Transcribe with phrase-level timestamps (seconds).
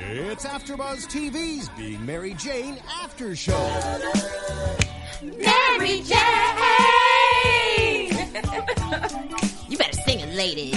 [0.00, 3.58] It's AfterBuzz TV's Being Mary Jane After Show.
[5.22, 6.14] Mary Jane!
[9.68, 10.76] you better sing it, ladies.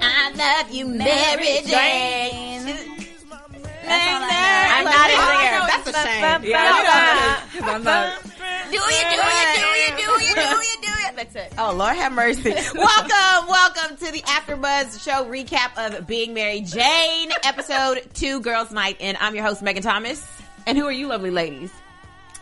[0.00, 2.68] I love you, Mary Jane.
[3.86, 5.64] I'm not a singer.
[5.66, 6.42] That's a shame.
[6.42, 6.48] Do
[8.76, 10.83] you, do you, do you, do you, do you, do you?
[11.32, 11.58] That's it.
[11.58, 12.50] Oh Lord have mercy.
[12.74, 18.98] welcome, welcome to the AfterBuzz show recap of Being Mary Jane, episode two, Girls Night,
[19.00, 20.26] and I'm your host Megan Thomas.
[20.66, 21.70] And who are you, lovely ladies?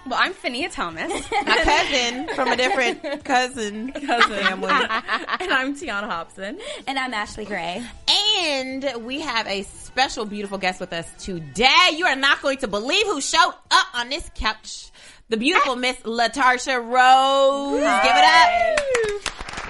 [0.05, 1.13] Well, I'm Finia Thomas.
[1.47, 4.69] My cousin from a different cousin cousin family.
[4.71, 6.59] and I'm Tiana Hobson.
[6.89, 7.87] And I'm Ashley Gray.
[8.09, 11.91] And we have a special, beautiful guest with us today.
[11.95, 14.91] You are not going to believe who showed up on this couch.
[15.33, 17.81] The beautiful Miss Latarsha Rose.
[17.81, 18.81] Give it up.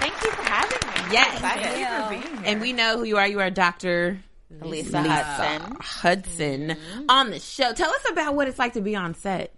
[0.01, 1.13] Thank you for having me.
[1.13, 1.41] Yes.
[1.41, 2.53] Thank you for being here.
[2.53, 3.29] And we know who you are.
[3.29, 4.19] You are Dr.
[4.61, 5.77] Lisa Hudson.
[5.81, 7.05] Hudson mm-hmm.
[7.09, 7.73] on the show.
[7.75, 9.55] Tell us about what it's like to be on set.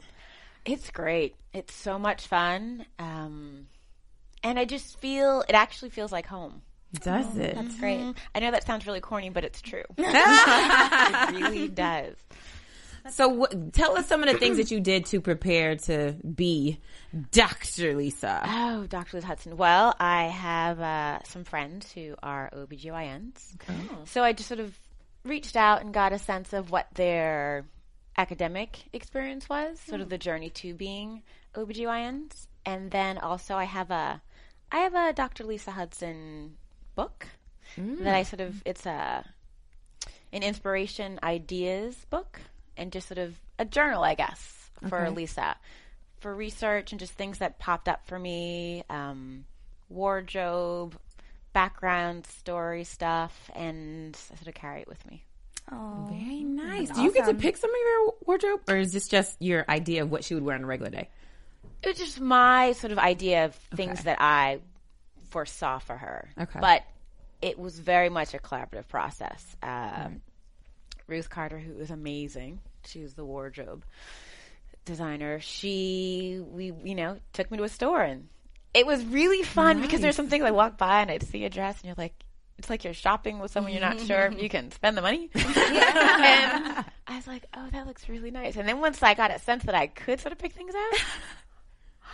[0.67, 1.37] It's great.
[1.55, 2.85] It's so much fun.
[2.99, 3.69] Um,
[4.43, 6.61] and I just feel, it actually feels like home.
[7.01, 7.41] Does mm-hmm.
[7.41, 7.55] it?
[7.55, 8.01] That's great.
[8.01, 8.19] Mm-hmm.
[8.35, 9.85] I know that sounds really corny, but it's true.
[9.97, 12.15] it really does.
[13.11, 16.81] So, wh- tell us some of the things that you did to prepare to be
[17.33, 17.95] Dr.
[17.95, 18.43] Lisa.
[18.47, 19.19] Oh, Dr.
[19.19, 19.57] Liz Hudson.
[19.57, 24.09] Well, I have uh, some friends who are OBGYNs.
[24.09, 24.75] So I just sort of
[25.25, 27.65] reached out and got a sense of what their
[28.17, 31.23] academic experience was, sort of the journey to being
[31.55, 32.47] OBGYNs.
[32.65, 34.23] And then also I have a
[34.73, 35.45] I have a Dr.
[35.45, 36.57] Lisa Hudson
[36.95, 37.27] book
[37.77, 39.25] that I sort of it's a
[40.33, 42.41] an inspiration ideas book
[42.77, 45.57] and just sort of a journal, I guess, for Lisa
[46.25, 49.45] for research and just things that popped up for me, um,
[49.91, 50.97] wardrobe,
[51.53, 55.23] background story stuff, and I sort of carry it with me.
[55.71, 56.89] Oh, Very nice.
[56.89, 60.03] Do you get to pick some of your wardrobe, or is this just your idea
[60.03, 61.11] of what she would wear on a regular day?
[61.83, 64.61] It was just my sort of idea of things that I
[65.29, 66.31] foresaw for her.
[66.41, 66.59] Okay.
[66.59, 66.85] But
[67.43, 69.57] it was very much a collaborative process.
[69.63, 70.23] Um,
[71.07, 73.85] Ruth Carter, who is amazing, she was the wardrobe
[74.85, 75.41] designer.
[75.41, 78.29] She, we, you know, took me to a store and
[78.73, 81.51] it was really fun because there's some things I walk by and I'd see a
[81.51, 82.15] dress and you're like,
[82.59, 85.31] it's like you're shopping with someone you're not sure if you can spend the money.
[85.35, 85.45] and
[87.07, 88.57] I was like, oh, that looks really nice.
[88.57, 91.01] And then once I got a sense that I could sort of pick things out,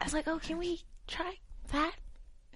[0.00, 1.34] I was like, oh, can we try
[1.72, 1.94] that?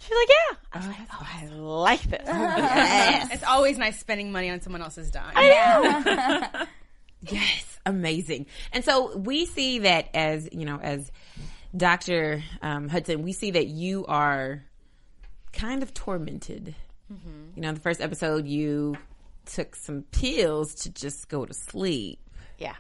[0.01, 0.57] She's like, yeah.
[0.73, 2.23] I was like, oh, I like this.
[2.27, 3.29] yes.
[3.33, 5.35] It's always nice spending money on someone else's dime.
[7.29, 8.47] Yes, amazing.
[8.73, 11.13] And so we see that as you know, as
[11.77, 12.43] Dr.
[12.63, 14.65] Um, Hudson, we see that you are
[15.53, 16.75] kind of tormented.
[17.11, 18.97] You know, in the first episode, you
[19.45, 22.21] took some pills to just go to sleep,
[22.57, 22.77] yeah.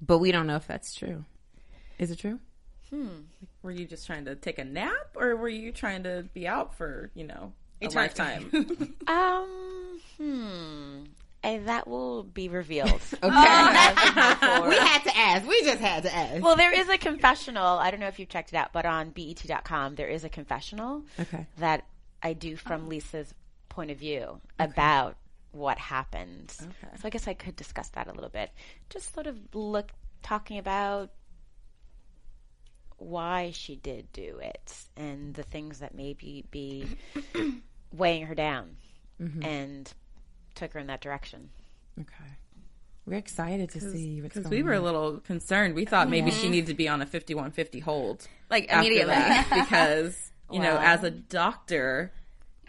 [0.00, 1.24] but we don't know if that's true.
[1.98, 2.40] Is it true?
[3.62, 6.74] Were you just trying to take a nap, or were you trying to be out
[6.76, 7.96] for you know a Eternity.
[8.54, 8.94] lifetime?
[9.08, 11.04] Um, hmm.
[11.42, 13.00] And that will be revealed.
[13.22, 13.30] Okay.
[13.30, 15.46] we had to ask.
[15.48, 16.42] We just had to ask.
[16.42, 17.78] Well, there is a confessional.
[17.78, 21.02] I don't know if you've checked it out, but on BET.com, there is a confessional
[21.18, 21.46] Okay.
[21.58, 21.84] that
[22.22, 23.32] I do from Lisa's
[23.70, 25.16] point of view about
[25.52, 26.54] what happened.
[26.60, 26.92] Okay.
[27.00, 28.50] So I guess I could discuss that a little bit.
[28.90, 31.10] Just sort of look, talking about
[33.00, 36.86] why she did do it and the things that maybe be
[37.92, 38.76] weighing her down,
[39.20, 39.42] Mm-hmm.
[39.44, 39.92] and
[40.54, 41.50] took her in that direction.
[42.00, 42.08] Okay.
[43.06, 45.74] We're excited to see what's Because going we were a little concerned.
[45.74, 48.26] We thought maybe she needed to be on a 5150 hold.
[48.48, 49.14] Like, immediately.
[49.54, 50.16] because,
[50.50, 52.12] you know, as a doctor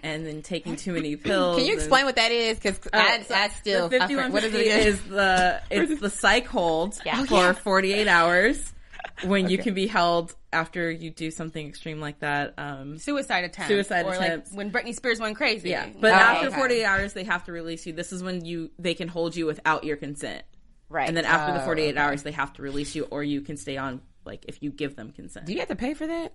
[0.03, 1.55] and then taking too many pills.
[1.57, 2.57] Can you and- explain what that is?
[2.59, 4.87] Because I, Oh, so I still the I forget- what is 5150 it again?
[4.87, 7.23] is the it's the psych hold Yeah.
[7.25, 8.73] for 48 hours
[9.25, 12.53] when you can be held after you do something extreme like that.
[12.57, 13.69] Um, Suicide attempt.
[13.69, 14.51] Suicide or attempts.
[14.51, 15.69] like when Britney Spears went crazy.
[15.69, 16.55] yeah, but Oh, after okay.
[16.55, 17.93] 48 hours they have to release you.
[17.93, 20.43] This is when you they can hold you without your consent.
[20.89, 21.07] Right.
[21.07, 23.57] And then after the Oh, 48 hours they have to release you or you can
[23.57, 25.45] stay on like if you give them consent.
[25.45, 26.33] Do you have to pay for that?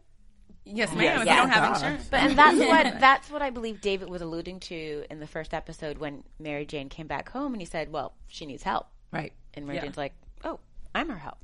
[0.68, 1.20] Yes, ma'am.
[1.20, 1.34] If Yeah.
[1.34, 1.74] you don't have God.
[1.76, 2.08] insurance.
[2.10, 5.54] But and that's what that's what I believe David was alluding to in the first
[5.54, 9.32] episode when Mary Jane came back home and he said, "Well, she needs help," Right.
[9.54, 9.82] and Mary Yeah.
[9.84, 10.58] Jane's like, "Oh,
[10.94, 11.38] I'm her help."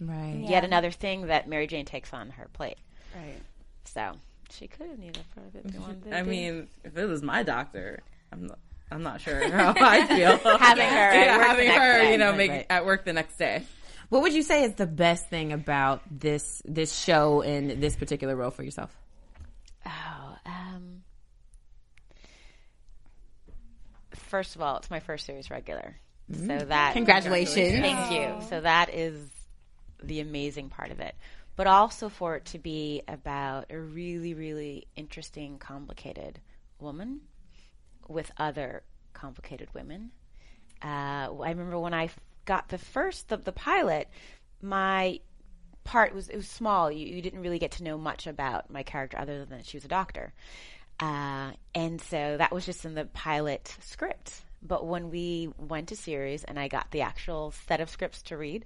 [0.00, 0.44] Right.
[0.48, 2.78] Yet another thing that Mary Jane takes on her plate.
[3.14, 3.40] Right.
[3.84, 4.12] So
[4.50, 6.02] she could have needed for a bit one.
[6.12, 8.00] I mean, if it was my doctor,
[8.32, 8.58] I'm not,
[8.90, 11.92] I'm not sure how I feel Having her at Yeah, work the having next her,
[12.02, 12.12] day.
[12.12, 12.66] you know, Right, make right.
[12.70, 13.62] at work the next day.
[14.08, 18.34] What would you say is the best thing about this this show and this particular
[18.36, 18.96] role for yourself?
[19.84, 21.02] Oh, um,
[24.14, 25.96] first of all, it's my first series regular,
[26.32, 27.80] so that Congratulations.
[27.80, 28.48] Thank you.
[28.48, 29.20] So that is
[30.02, 31.14] the amazing part of it.
[31.56, 36.40] But also for it to be about a really, really interesting, complicated
[36.78, 37.20] woman
[38.06, 40.10] with other complicated women.
[40.82, 42.10] Uh, I remember when I
[42.44, 44.08] got the first, the, the pilot,
[44.62, 45.20] my
[45.84, 46.92] part was, it was small.
[46.92, 49.76] You, you didn't really get to know much about my character other than that she
[49.76, 50.32] was a doctor.
[51.00, 54.42] Uh, and so that was just in the pilot script.
[54.62, 58.36] But when we went to series and I got the actual set of scripts to
[58.36, 58.64] read,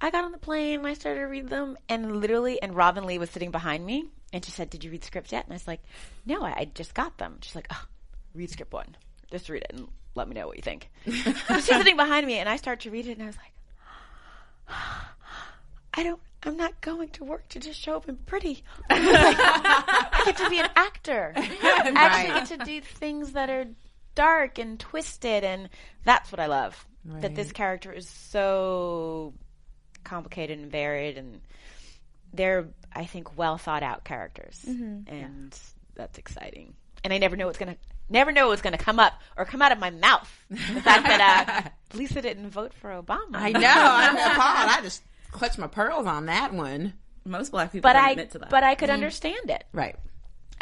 [0.00, 3.06] I got on the plane and I started to read them and literally, and Robinne
[3.06, 5.44] Lee was sitting behind me and she said, did you read the script yet?
[5.44, 5.82] And I was like,
[6.24, 7.38] no, I, I just got them.
[7.42, 7.84] She's like, oh,
[8.34, 8.96] read script one.
[9.30, 10.88] Just read it and let me know what you think.
[11.04, 13.52] She's sitting behind me and I start to read it and I was like,
[15.94, 18.62] I don't, I'm not going to work to just show up and pretty.
[18.90, 21.32] I get to be an actor.
[21.36, 23.66] I actually get to do things that are
[24.14, 25.68] dark and twisted, and
[26.04, 26.86] that's what I love.
[27.04, 29.32] That this character is so
[30.04, 31.40] complicated and varied, and
[32.32, 35.58] they're, I think, well thought out characters, and
[35.94, 36.74] that's exciting.
[37.04, 37.76] And I never know what's gonna.
[38.10, 40.30] Never know what's going to come up or come out of my mouth.
[40.48, 43.34] The fact that uh, Lisa didn't vote for Obama.
[43.34, 43.60] I know.
[43.62, 44.70] I'm appalled.
[44.70, 46.94] I just clutched my pearls on that one.
[47.26, 48.48] Most black people but don't I, admit to that.
[48.48, 49.96] but I could understand it Right.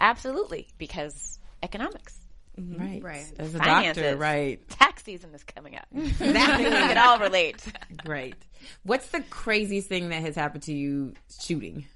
[0.00, 2.18] absolutely because economics,
[2.58, 3.02] Right.
[3.02, 3.32] Right.
[3.38, 4.68] As a finances, doctor, right.
[4.70, 5.86] Tax season is coming up.
[5.92, 7.62] that we can all relate.
[7.98, 8.34] Great.
[8.82, 11.86] What's the craziest thing that has happened to you shooting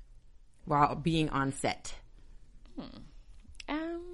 [0.66, 1.94] while being on set?
[3.68, 4.04] Um,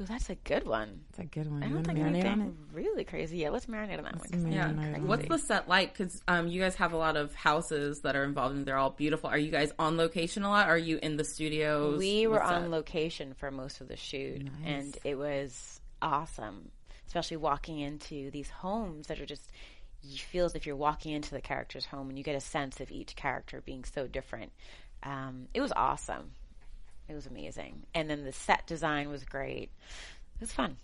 [0.00, 1.00] Ooh, that's a good one.
[1.10, 1.62] It's a good one.
[1.62, 3.38] I don't think anything really crazy.
[3.38, 4.52] Yeah, let's marinate on that one.
[4.52, 4.98] yeah.
[4.98, 5.96] What's the set like?
[5.96, 8.90] Because um, you guys have a lot of houses that are involved, and they're all
[8.90, 9.30] beautiful.
[9.30, 10.68] Are you guys on location a lot?
[10.68, 11.98] Are you in the studios?
[11.98, 12.70] We were What's on that?
[12.70, 16.70] location for most of the shoot, and it was awesome.
[17.06, 19.48] Especially walking into these homes that are just,
[20.02, 22.80] you feel as if you're walking into the character's home, and you get a sense
[22.80, 24.50] of each character being so different.
[25.04, 26.32] Um, it was awesome.
[27.08, 29.70] It was amazing, and then the set design was great.
[30.36, 30.76] It was fun.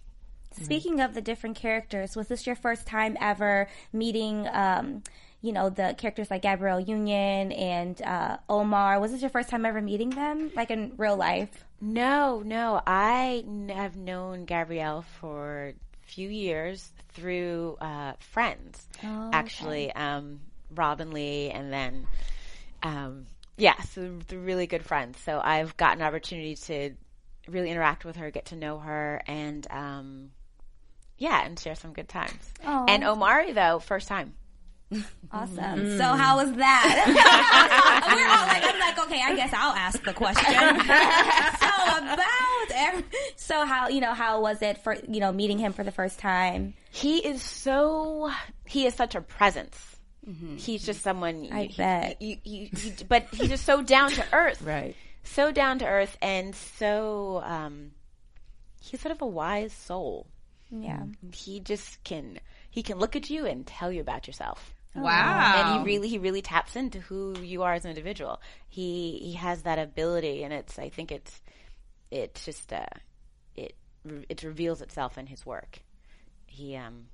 [0.52, 5.02] Speaking of the different characters, was this your first time ever meeting, um,
[5.40, 8.98] you know, the characters like Gabrielle Union and uh, Omar?
[8.98, 11.64] Was this your first time ever meeting them, like in real life?
[11.80, 12.82] No, no.
[12.84, 18.86] I have known Gabrielle for a few years through uh, friends,
[19.32, 19.92] actually.
[19.92, 20.40] Um,
[20.74, 22.06] Robinne Lee, and then,
[22.82, 23.26] um,
[23.60, 25.18] yeah, so really good friends.
[25.24, 26.92] So I've gotten an opportunity to
[27.46, 30.30] really interact with her, get to know her, and um,
[31.18, 32.52] yeah, and share some good times.
[32.88, 34.34] And Omari, though, first time.
[35.30, 35.98] Awesome.
[35.98, 37.04] So how was that?
[38.10, 40.44] We're all like, I'm like, okay, I guess I'll ask the question.
[40.52, 43.04] so about, every,
[43.36, 46.18] so how you know how was it for you know meeting him for the first
[46.18, 46.74] time?
[46.90, 48.32] He is so
[48.66, 49.89] he is such a presence.
[50.56, 51.48] He's just someone.
[51.50, 52.20] I you- bet.
[52.22, 54.62] You, you, you, but he's just so down to earth.
[54.62, 54.94] Right.
[55.22, 57.90] So down to earth and so um,
[58.80, 60.26] he's sort of a wise soul.
[60.70, 61.02] Yeah.
[61.32, 62.38] He just can
[62.70, 64.72] he can look at you and tell you about yourself.
[64.94, 65.54] Wow.
[65.56, 68.40] And he really he really taps into who you are as an individual.
[68.68, 71.40] He he has that ability, and it's I think it's
[72.10, 72.84] it's just uh,
[73.56, 73.74] it
[74.28, 75.78] it reveals itself in his work.
[76.46, 77.06] He um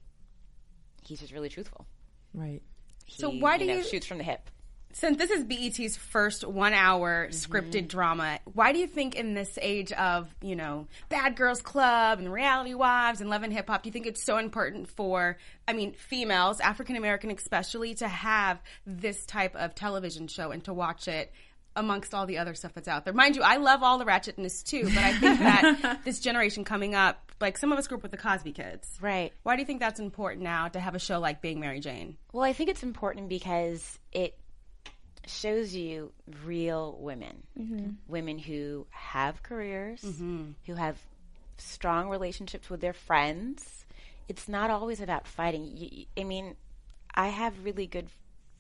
[1.03, 1.87] he's just really truthful.
[2.35, 2.63] Right.
[3.09, 4.51] So He, why do know, you- shoots from the hip?
[4.93, 7.87] Since this is BET's first one hour scripted mm-hmm.
[7.89, 12.33] drama, why do you think in this age of, you know, Bad Girls Club and
[12.33, 15.37] Reality Wives and Love and Hip Hop, do you think it's so important for,
[15.69, 20.73] I mean, females, African American especially, to have this type of television show and to
[20.73, 21.31] watch it
[21.75, 23.13] amongst all the other stuff that's out there?
[23.13, 26.95] Mind you, I love all the ratchetness too, but I think that this generation coming
[26.95, 28.89] up, like some of us grew up with the Cosby Kids.
[29.01, 29.33] Right.
[29.43, 32.17] Why do you think that's important now to have a show like Being Mary Jane?
[32.33, 34.39] Well, I think it's important because it
[35.27, 36.13] shows you
[36.45, 37.91] real women, mm-hmm.
[38.09, 40.53] women who have careers, mm-hmm.
[40.67, 40.97] who have
[41.59, 43.85] strong relationships with their friends.
[44.29, 46.07] It's not always about fighting.
[46.19, 46.57] I mean,
[47.15, 48.09] I have really good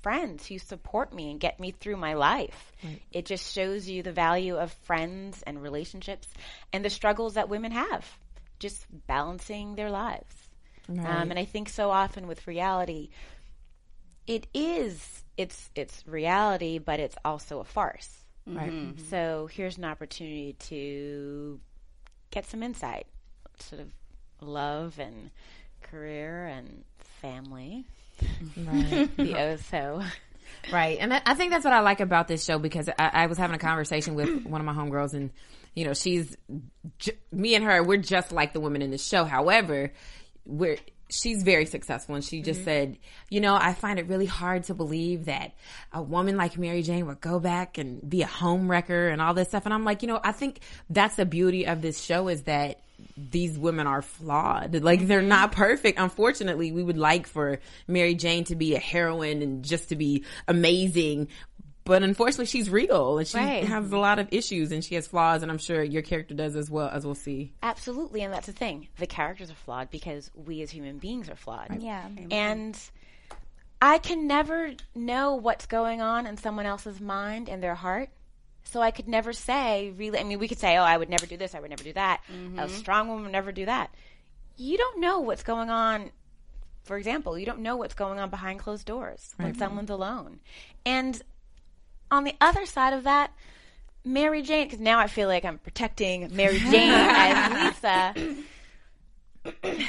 [0.00, 2.72] friends who support me and get me through my life.
[3.12, 6.28] It just shows you the value of friends and relationships
[6.72, 8.06] and the struggles that women have,
[8.58, 10.34] just balancing their lives.
[10.88, 13.10] Um, and I think so often with reality,
[14.26, 18.24] it is it's it's reality, but it's also a farce.
[18.46, 18.94] Right.
[19.10, 21.58] So here's an opportunity to
[22.30, 23.06] get some insight,
[23.58, 23.88] sort of
[24.40, 25.30] love and
[25.82, 26.84] career and
[27.20, 27.84] family.
[28.56, 29.10] Right.
[29.16, 30.02] The oh so
[30.72, 30.98] Right.
[31.00, 33.36] And I, I think that's what I like about this show because I, I was
[33.36, 35.30] having a conversation with one of my homegirls and,
[35.76, 36.36] you know, she's,
[36.98, 39.24] j- me and her, we're just like the women in the show.
[39.24, 39.92] However,
[40.44, 40.78] we're,
[41.08, 42.68] she's very successful and she just mm-hmm.
[42.68, 42.98] said,
[43.30, 45.52] you know, I find it really hard to believe that
[45.92, 49.34] a woman like Mary Jane would go back and be a home wrecker and all
[49.34, 49.66] this stuff.
[49.66, 52.80] And I'm like, you know, I think that's the beauty of this show is that
[53.16, 54.82] these women are flawed.
[54.82, 55.28] Like they're mm-hmm.
[55.28, 55.98] not perfect.
[55.98, 60.24] Unfortunately, we would like for Mary Jane to be a heroine and just to be
[60.48, 61.28] amazing.
[61.86, 63.64] But unfortunately, she's real and she Right.
[63.64, 65.42] has a lot of issues and she has flaws.
[65.42, 67.52] And I'm sure your character does as well, as we'll see.
[67.62, 68.88] absolutely, and that's the thing.
[68.98, 71.80] The characters are flawed because we as human beings are flawed.
[71.80, 72.08] Yeah.
[72.30, 72.76] And
[73.80, 78.08] I can never know what's going on in someone else's mind and their heart.
[78.64, 81.24] So I could never say, really, I mean, we could say, oh, I would never
[81.24, 82.20] do this, I would never do that.
[82.28, 82.68] A mm-hmm.
[82.74, 83.94] strong woman would never do that.
[84.56, 86.10] You don't know what's going on.
[86.82, 90.40] For example, you don't know what's going on behind closed doors when someone's alone.
[90.84, 91.20] And
[92.10, 93.32] on the other side of that,
[94.04, 98.14] Mary Jane, because now I feel like I'm protecting Mary Jane as Lisa.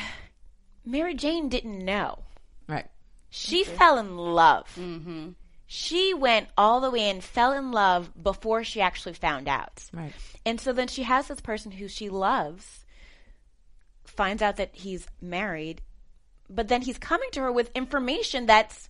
[0.85, 2.19] Mary Jane didn't know.
[2.67, 2.87] Right.
[3.29, 4.67] She fell in love.
[4.79, 5.29] Mm-hmm.
[5.67, 9.83] She went all the way in, fell in love before she actually found out.
[9.93, 10.13] Right.
[10.45, 12.85] And so then she has this person who she loves,
[14.05, 15.81] finds out that he's married,
[16.49, 18.89] but then he's coming to her with information that's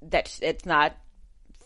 [0.00, 0.96] that it's not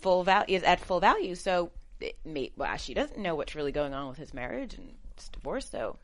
[0.00, 1.35] full value is at full value.
[1.35, 4.95] So it may, well, she doesn't know what's really going on with his marriage and
[5.12, 5.69] it's divorce.
[5.69, 5.97] So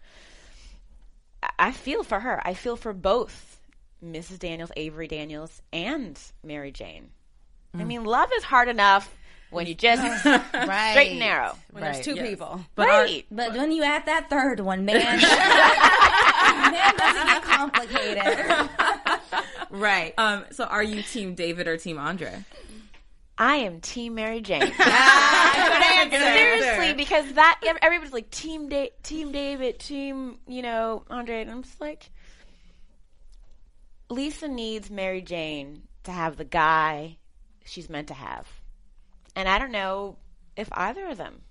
[1.43, 2.41] I- I feel for her.
[2.47, 3.59] I feel for both
[4.05, 4.39] Mrs.
[4.39, 7.11] Daniels, Avery Daniels, and Mary Jane.
[7.75, 9.15] I mean, love is hard enough
[9.51, 10.03] when you just
[10.55, 10.91] right.
[10.93, 11.55] straight and narrow.
[11.71, 12.65] When there's two people.
[12.75, 13.27] But are- right.
[13.31, 15.21] But when you add that third one, man,
[16.73, 18.71] man doesn't get complicated.
[19.69, 20.15] Right.
[20.17, 22.45] um, so are you Team David or Team Andre?
[23.39, 24.61] I am Team Mary Jane.
[24.61, 26.19] Good answer.
[26.19, 31.51] Seriously, because that ev- everybody's like Team da- Team David, Team you know Andre, and
[31.51, 32.11] I'm just like,
[34.09, 37.19] Lisa needs Mary Jane to have the guy
[37.65, 38.47] she's meant to have,
[39.35, 40.17] and I don't know
[40.57, 41.43] if either of them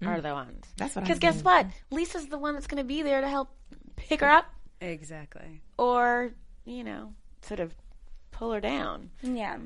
[0.00, 0.08] hmm.
[0.08, 0.64] are the ones.
[0.78, 1.66] That's what Because guess what?
[1.90, 3.50] Lisa's the one that's going to be there to help
[3.96, 4.46] pick her up,
[4.80, 5.60] Exactly.
[5.76, 6.32] or
[6.64, 7.12] you know,
[7.42, 7.74] sort of
[8.30, 9.58] pull her down yeah.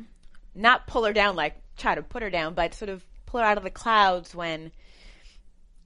[0.55, 3.47] Not pull her down like try to put her down, but sort of pull her
[3.47, 4.71] out of the clouds when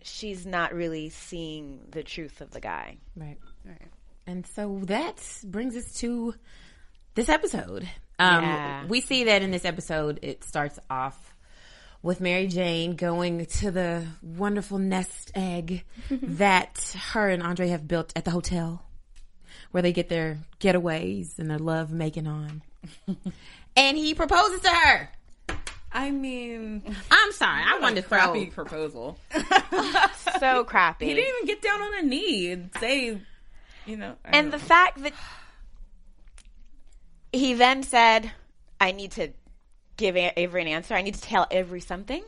[0.02, 2.96] she's not really seeing the truth of the guy.
[3.16, 3.38] Right.
[3.64, 3.88] Right.
[4.26, 6.34] And so that brings us to
[7.14, 7.88] this episode.
[8.18, 8.86] Um, Yeah.
[8.86, 11.34] We see that in this episode, it starts off
[12.02, 18.12] with Mary Jane going to the wonderful nest egg that her and Andre have built
[18.14, 18.84] at the hotel
[19.70, 22.62] where they get their getaways and their love making on.
[23.78, 25.08] and he proposes to her.
[25.90, 27.62] I mean, I'm sorry.
[27.66, 28.18] I wanted to throw.
[28.18, 29.18] crappy proposal.
[30.38, 31.06] So crappy.
[31.06, 33.18] He didn't even get down on a knee and say,
[33.86, 34.14] you know.
[34.24, 34.62] I and the know.
[34.62, 35.12] fact that
[37.32, 38.30] he then said,
[38.80, 39.32] I need to
[39.96, 40.94] give A- Avery an answer.
[40.94, 42.22] I need to tell Avery something.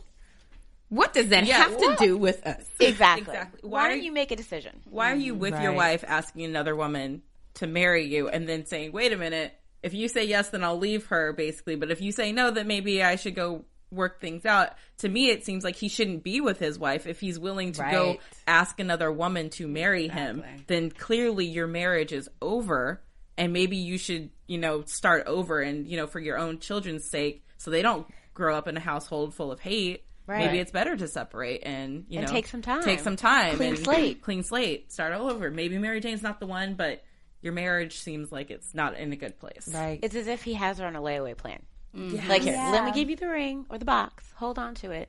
[0.89, 1.99] What does that have what?
[1.99, 2.65] to do with us?
[2.81, 3.23] Exactly.
[3.33, 3.61] Exactly.
[3.63, 4.81] Why, Why- don't you make a decision?
[4.91, 7.23] why are you with your wife asking another woman
[7.55, 10.79] to marry you and then saying, wait a minute, if you say yes, then I'll
[10.79, 11.77] leave her, basically.
[11.77, 14.75] But if you say no, then maybe I should go work things out.
[14.99, 17.07] To me, it seems like he shouldn't be with his wife.
[17.07, 22.13] If he's willing to go ask another woman to marry him, then clearly your marriage
[22.13, 23.03] is over.
[23.37, 27.09] And maybe you should, you know, start over and, you know, for your own children's
[27.09, 30.05] sake, so they don't grow up in a household full of hate.
[30.27, 30.47] Right.
[30.47, 32.83] Maybe it's better to separate and you And know take some time.
[32.83, 33.57] Take some time.
[33.57, 34.23] Clean and slate.
[34.23, 34.93] Clean slate.
[34.93, 35.51] Start all over.
[35.51, 37.03] Maybe Mary Jane's not the one, but
[37.43, 39.69] your marriage seems like it's not in a good place.
[39.73, 39.99] Right.
[40.03, 41.63] It's as if he has her on a layaway plan.
[41.97, 42.17] Mm-hmm.
[42.17, 42.29] Yes.
[42.29, 44.25] Like, here, let me give you the ring or the box.
[44.37, 45.09] Hold on to it.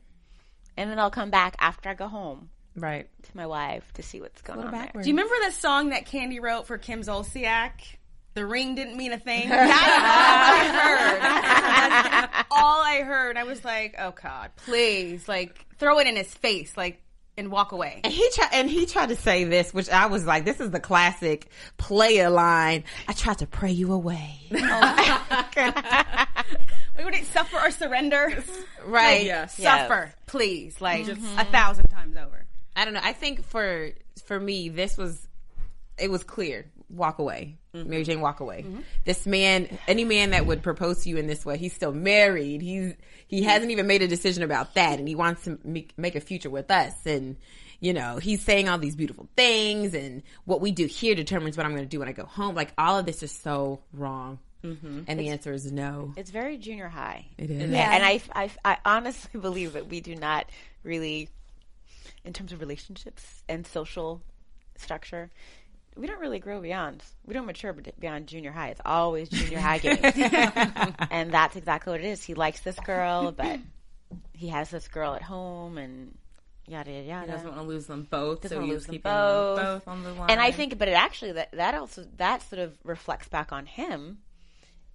[0.77, 3.07] And then I'll come back after I go home Right.
[3.23, 4.89] to my wife to see what's going on there.
[4.93, 7.71] Do you remember the song that Kandi wrote for Kim Zolciak?
[8.33, 9.49] The ring didn't mean a thing.
[9.49, 9.81] That's all
[10.47, 11.21] I heard.
[11.21, 13.37] That's all I heard.
[13.37, 17.01] I was like, oh God, please, like throw it in his face, like,
[17.41, 17.99] and walk away.
[18.03, 20.69] And he tried, and he tried to say this, which I was like, "This is
[20.71, 26.25] the classic player line." I tried to pray you away, oh
[26.97, 28.43] We would it suffer or surrender?
[28.85, 29.25] right?
[29.25, 29.57] Yes.
[29.57, 31.39] Suffer, please, like mm-hmm.
[31.39, 32.45] a thousand times over.
[32.75, 33.01] I don't know.
[33.03, 33.91] I think for
[34.25, 35.27] for me, this was
[35.97, 36.65] it was clear.
[36.91, 37.89] Walk away, mm-hmm.
[37.89, 38.21] Mary Jane.
[38.21, 38.63] Walk away.
[38.63, 38.81] Mm-hmm.
[39.05, 42.61] This man, any man that would propose to you in this way, he's still married.
[42.61, 42.93] He's
[43.27, 46.21] he hasn't even made a decision about that, and he wants to make, make a
[46.21, 46.93] future with us.
[47.05, 47.37] And
[47.79, 51.65] you know, he's saying all these beautiful things, and what we do here determines what
[51.65, 52.55] I'm going to do when I go home.
[52.55, 54.39] Like all of this is so wrong.
[54.63, 55.01] Mm-hmm.
[55.07, 56.13] And the answer is no.
[56.15, 57.25] It's very junior high.
[57.37, 57.63] It is.
[57.63, 60.45] And, and I, I, I honestly believe that we do not
[60.83, 61.29] really,
[62.23, 64.21] in terms of relationships and social
[64.77, 65.31] structure,
[65.95, 67.03] we don't really grow beyond.
[67.25, 68.69] We don't mature beyond junior high.
[68.69, 69.99] It's always junior high games,
[71.09, 72.23] and that's exactly what it is.
[72.23, 73.59] He likes this girl, but
[74.33, 76.17] he has this girl at home, and
[76.67, 77.25] yada yada yada.
[77.27, 79.57] He doesn't want to lose them both, Doesn't so wanna he's lose them keeping both.
[79.57, 80.29] them both on the line.
[80.29, 83.65] And I think, but it actually that that also that sort of reflects back on
[83.65, 84.19] him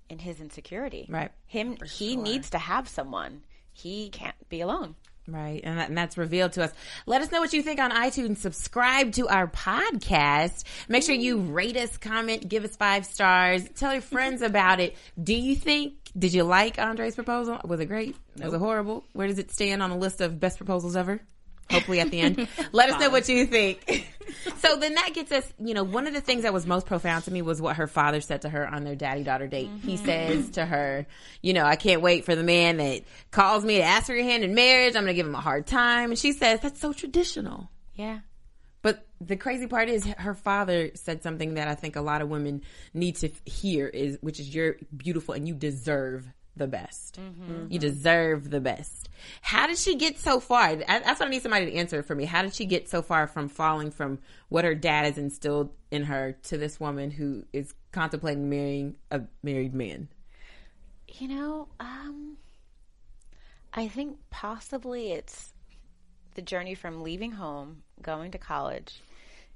[0.08, 1.06] and his insecurity.
[1.08, 1.30] Right.
[1.46, 3.42] Him, he needs to have someone.
[3.72, 4.94] He can't be alone.
[5.28, 5.60] Right.
[5.64, 6.72] And, that, and that's revealed to us.
[7.06, 8.38] Let us know what you think on iTunes.
[8.38, 10.64] Subscribe to our podcast.
[10.88, 13.68] Make sure you rate us, comment, give us five stars.
[13.74, 14.96] Tell your friends about it.
[15.20, 17.60] Do you think, did you like Andre's proposal?
[17.64, 18.16] Was it great?
[18.40, 19.04] Was it horrible?
[19.12, 21.20] Where does it stand on the list of best proposals ever?
[21.70, 22.48] Hopefully at the end.
[22.72, 24.06] Let us know what you think.
[24.58, 27.24] so then that gets us, you know, one of the things that was most profound
[27.24, 29.70] to me was what her father said to her on their daddy daughter date.
[29.82, 30.04] He mm-hmm.
[30.04, 31.06] says to her,
[31.42, 34.24] you know, I can't wait for the man that calls me to ask for your
[34.24, 34.94] hand in marriage.
[34.94, 36.10] I'm going to give him a hard time.
[36.10, 37.68] And she says, that's so traditional.
[37.94, 38.20] Yeah.
[38.82, 42.28] But the crazy part is her father said something that I think a lot of
[42.28, 42.62] women
[42.94, 47.20] need to hear is, which is you're beautiful and you deserve the best.
[47.20, 47.50] Mm-hmm.
[47.50, 47.78] You mm-hmm.
[47.78, 49.08] deserve the best.
[49.42, 50.62] How did she get so far?
[50.62, 52.24] I- That's what I need somebody to answer for me.
[52.24, 56.04] How did she get so far from falling from what her dad has instilled in
[56.04, 60.08] her to this woman who is contemplating marrying a married man?
[61.08, 62.36] You know, um,
[63.72, 65.52] I think possibly it's
[66.34, 69.00] the journey from leaving home, going to college,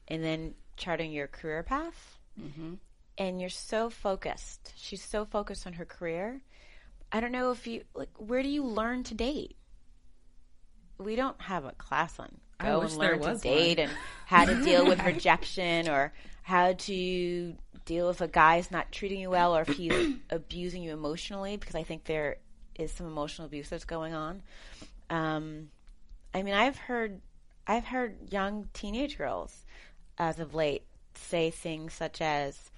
[0.09, 2.19] and then charting your career path.
[2.41, 2.75] Mm-hmm.
[3.19, 4.73] And you're so focused.
[4.77, 6.41] She's so focused on her career.
[7.13, 8.11] I don't know if you like.
[8.19, 9.57] Where do you learn to date?
[10.99, 12.29] We don't have a class on
[12.61, 13.89] I go wish and learn to date one.
[13.89, 19.21] and how to deal with rejection or how to deal if a guy's not treating
[19.21, 22.37] you well or if he's abusing you emotionally because I think there
[22.75, 24.43] is some emotional abuse that's going on.
[25.09, 25.71] Um,
[26.35, 27.21] I mean, I've heard
[27.67, 29.65] I've heard young teenage girls
[30.19, 32.71] as of late say things such as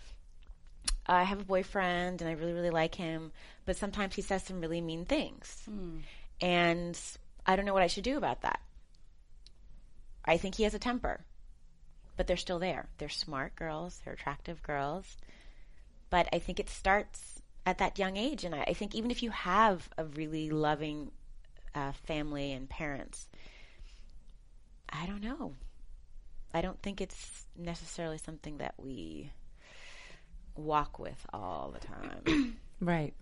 [1.07, 3.33] I have a boyfriend and I really, really like him,
[3.65, 5.63] but sometimes he says some really mean things.
[6.41, 6.99] And
[7.47, 8.61] I don't know what I should do about that.
[10.25, 11.25] I think he has a temper,
[12.17, 12.89] but they're still there.
[12.99, 15.17] They're smart girls, they're attractive girls.
[16.11, 18.45] But I think it starts at that young age.
[18.45, 21.11] And I, I think even if you have a really loving
[21.75, 23.29] uh, family and parents,
[24.89, 25.55] I don't know.
[26.55, 29.33] I don't think it's necessarily something that we
[30.57, 32.57] walk with all the time.
[32.83, 33.15] Right.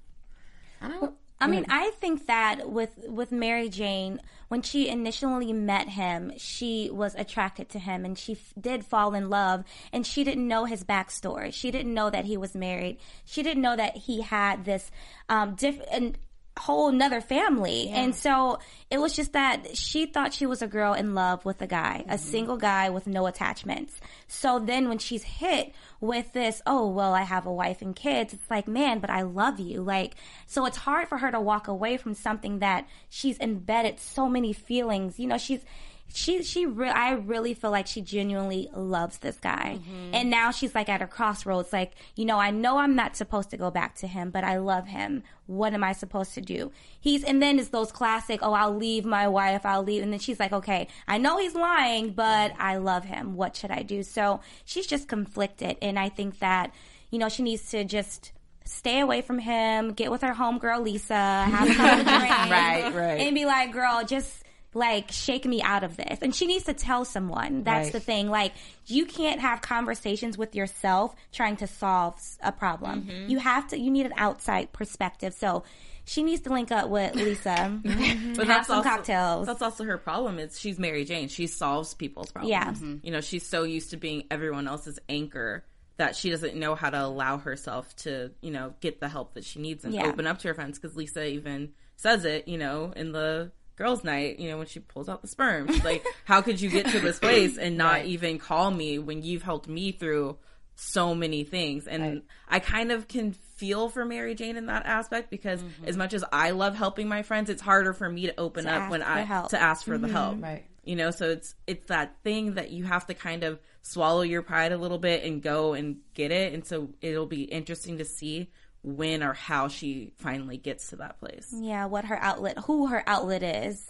[0.80, 1.14] I don't.
[1.38, 6.90] I mean, I think that with with Mary Jane, when she initially met him, she
[6.90, 9.64] was attracted to him, and she f- did fall in love.
[9.92, 11.52] And she didn't know his backstory.
[11.52, 12.98] She didn't know that he was married.
[13.26, 14.90] She didn't know that he had this
[15.28, 16.16] um, different
[16.58, 17.88] whole nother family.
[17.88, 18.58] And so
[18.90, 22.04] it was just that she thought she was a girl in love with a guy,
[22.06, 22.16] a mm-hmm.
[22.16, 23.98] single guy with no attachments.
[24.28, 28.34] So then when she's hit with this, oh, well, I have a wife and kids,
[28.34, 29.82] it's like, man, but I love you.
[29.82, 34.28] Like, so it's hard for her to walk away from something that she's embedded so
[34.28, 35.18] many feelings.
[35.18, 35.64] You know, she's,
[36.12, 39.79] she she re- I really feel like she genuinely loves this guy.
[39.79, 40.14] Mm-hmm.
[40.14, 43.51] And now she's like at a crossroads like, you know, I know I'm not supposed
[43.51, 45.23] to go back to him, but I love him.
[45.46, 46.73] What am I supposed to do?
[47.01, 50.20] He's and then it's those classic, oh, I'll leave my wife, I'll leave and then
[50.20, 53.37] she's like, okay, I know he's lying, but I love him.
[53.37, 54.03] What should I do?
[54.03, 56.73] So she's just conflicted and I think that,
[57.11, 58.33] you know, she needs to just
[58.64, 62.51] stay away from him, get with her homegirl Lisa, have a couple of drinks.
[62.51, 63.20] Right, right.
[63.20, 64.39] And be like, girl, just
[64.74, 66.18] like shake me out of this.
[66.22, 67.64] And she needs to tell someone.
[67.64, 67.92] That's Right.
[67.94, 68.28] the thing.
[68.30, 68.52] Like,
[68.87, 73.02] you can't have conversations with yourself trying to solve a problem.
[73.02, 73.30] Mm-hmm.
[73.30, 75.35] You have to, you need an outside perspective.
[75.35, 75.64] So
[76.04, 79.46] she needs to link up with Lisa, But have that's some also, cocktails.
[79.46, 80.38] That's also her problem.
[80.38, 81.28] Is she's Mary Jane.
[81.28, 82.50] She solves people's problems.
[82.50, 82.72] Yeah.
[83.02, 85.64] You know, she's so used to being everyone else's anchor
[85.98, 89.44] that she doesn't know how to allow herself to, you know, get the help that
[89.44, 90.06] she needs and Yeah.
[90.06, 90.78] open up to her friends.
[90.78, 94.80] Because Lisa even says it, you know, in the girls' night, you know, when she
[94.80, 95.68] pulls out the sperm.
[95.68, 99.22] She's like, how could you get to this place and not even call me when
[99.22, 100.37] you've helped me through
[100.74, 101.87] so many things?
[101.87, 105.85] And I kind of can feel for Mary Jane in that aspect because mm-hmm.
[105.87, 108.72] as much as I love helping my friends, it's harder for me to open To
[108.72, 109.50] up when I help.
[109.50, 110.16] to ask for the mm-hmm.
[110.16, 110.42] help.
[110.42, 110.64] Right.
[110.85, 114.42] You know, so it's it's that thing that you have to kind of swallow your
[114.42, 116.52] pride a little bit and go and get it.
[116.52, 118.50] And so it'll be interesting to see
[118.82, 121.52] when or how she finally gets to that place.
[121.54, 123.86] yeah, what her outlet, who her outlet is.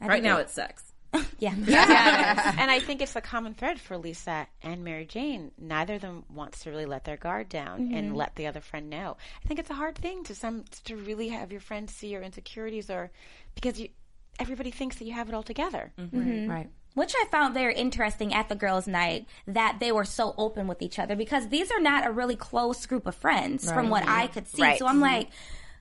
[0.00, 0.92] I Right now it- it's sex.
[1.38, 2.54] yeah.
[2.58, 5.50] and I think it's a common thread for Lisa and Mary Jane.
[5.58, 8.14] Neither of them wants to really let their guard down and mm-hmm.
[8.14, 9.16] let the other friend know.
[9.44, 12.22] I think it's a hard thing to some to really have your friend see your
[12.22, 13.10] insecurities, or
[13.54, 13.88] because you
[14.38, 15.92] everybody thinks that you have it all together.
[15.98, 16.18] Mm-hmm.
[16.18, 16.50] Mm-hmm.
[16.50, 16.70] Right.
[16.94, 20.82] Which I found very interesting at the girls' night that they were so open with
[20.82, 24.24] each other because these are not a really close group of friends from what I
[24.24, 24.32] mm-hmm.
[24.34, 24.62] could see.
[24.62, 24.78] Right.
[24.78, 25.02] So I'm mm-hmm.
[25.02, 25.30] like,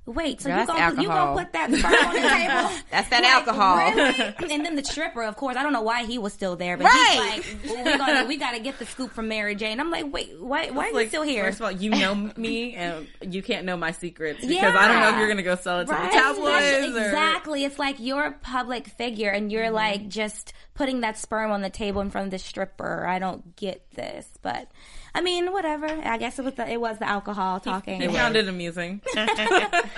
[0.05, 2.83] wait, so Girl, you that's gonna, you gonna put that sperm on the table?
[2.89, 3.77] That's that Like, alcohol.
[3.77, 4.53] really?
[4.53, 6.85] And then the stripper, of course, I don't know why he was still there, but
[6.85, 7.41] Right.
[7.43, 9.79] he's like, well, we, gotta, we gotta get the scoop from Mary Jane.
[9.79, 11.45] I'm like, wait, why, why are you still here?
[11.45, 14.99] First of all, you know me and you can't know my secrets because I don't
[14.99, 16.11] know if you're gonna go sell it to Right.
[16.11, 17.63] the tabloids or Exactly.
[17.63, 20.09] It's like you're a public figure and you're like mm-hmm.
[20.09, 23.05] just putting that sperm on the table in front of the stripper.
[23.05, 24.67] I don't get this, but
[25.13, 25.87] I mean, whatever.
[25.87, 27.99] I guess it was the, it was the alcohol talking.
[28.01, 29.01] He found it amusing.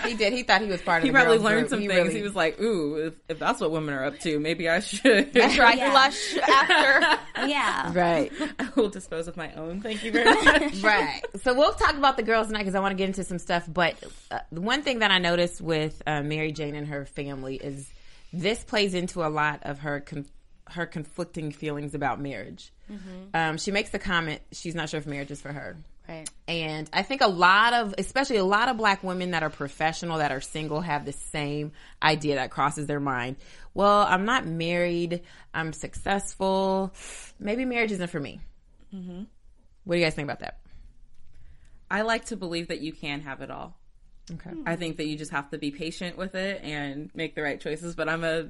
[0.05, 0.33] He did.
[0.33, 1.69] He thought he was part of he the probably girls' learned group.
[1.69, 2.07] some He things.
[2.07, 4.79] really- He was like, "Ooh, if, if that's what women are up to, maybe I
[4.81, 5.91] should Try Yeah.
[5.91, 7.19] blush after.
[7.47, 7.91] yeah.
[7.93, 8.31] right.
[8.59, 9.79] I will dispose of my own.
[9.81, 11.21] Thank you very much." right.
[11.43, 13.65] So we'll talk about the girls tonight because I want to get into some stuff.
[13.71, 13.95] But
[14.29, 17.89] uh, one thing that I noticed with uh, Mary Jane and her family is
[18.33, 20.25] this plays into a lot of her con-
[20.71, 22.72] her conflicting feelings about marriage.
[23.33, 25.77] Um, she makes the comment she's not sure if marriage is for her.
[26.07, 26.29] Right.
[26.47, 30.17] And I think a lot of, especially a lot of black women that are professional,
[30.17, 33.37] that are single, have the same idea that crosses their mind.
[33.73, 35.21] Well, I'm not married.
[35.53, 36.93] I'm successful.
[37.39, 38.41] Maybe marriage isn't for me.
[39.85, 40.59] What do you guys think about that?
[41.89, 43.77] I like to believe that you can have it all.
[44.31, 44.51] Okay.
[44.65, 47.59] I think that you just have to be patient with it and make the right
[47.59, 47.95] choices.
[47.95, 48.49] But I'm a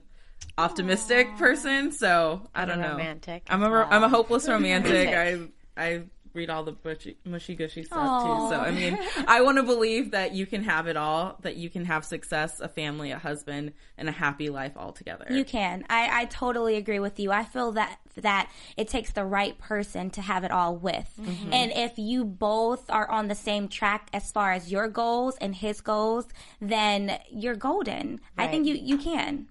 [0.58, 2.92] optimistic person, so I don't know.
[2.92, 5.10] romantic I'm a ro- I'm a hopeless romantic.
[5.10, 5.52] I Romantic.
[5.76, 6.04] I
[6.34, 8.50] read all the mushy, mushy gushy stuff too.
[8.50, 11.38] So I mean, I want to believe that you can have it all.
[11.42, 15.28] That you can have success, a family, a husband, and a happy life all together.
[15.30, 15.86] You can.
[15.90, 17.32] I, I totally agree with you.
[17.32, 21.12] I feel that that it takes the right person to have it all with.
[21.20, 21.54] Mm-hmm.
[21.54, 25.56] And if you both are on the same track as far as your goals and
[25.56, 26.28] his goals,
[26.60, 28.22] then you're golden.
[28.38, 29.48] I think you you can.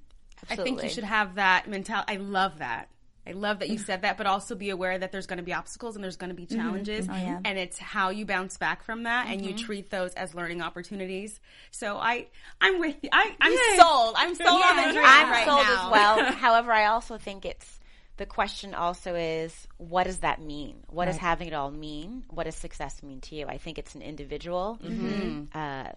[0.50, 2.14] I think you should have that mentality.
[2.14, 2.88] I love that.
[3.24, 5.52] I love that you said that, but also be aware that there's going to be
[5.52, 6.61] obstacles and there's going to be mm-hmm.
[6.61, 7.38] challenges, oh, yeah.
[7.44, 9.64] and it's how you bounce back from that, and you mm-hmm.
[9.64, 11.38] treat those as learning opportunities.
[11.70, 12.26] So I,
[12.61, 13.11] I'm with you.
[13.12, 14.14] I, I'm sold.
[14.16, 15.87] I'm sold on the dream I'm right sold now.
[15.87, 16.33] as well.
[16.33, 17.78] However, I also think it's
[18.16, 20.83] the question also is what does that mean?
[20.88, 22.24] What does having it all mean?
[22.28, 23.46] What does success mean to you?
[23.46, 25.44] I think it's an individual mm-hmm.
[25.57, 25.90] uh,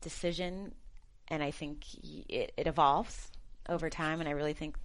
[0.00, 0.74] decision,
[1.28, 1.84] and I think
[2.28, 3.30] it, it evolves
[3.68, 4.20] over time.
[4.20, 4.76] And I really think,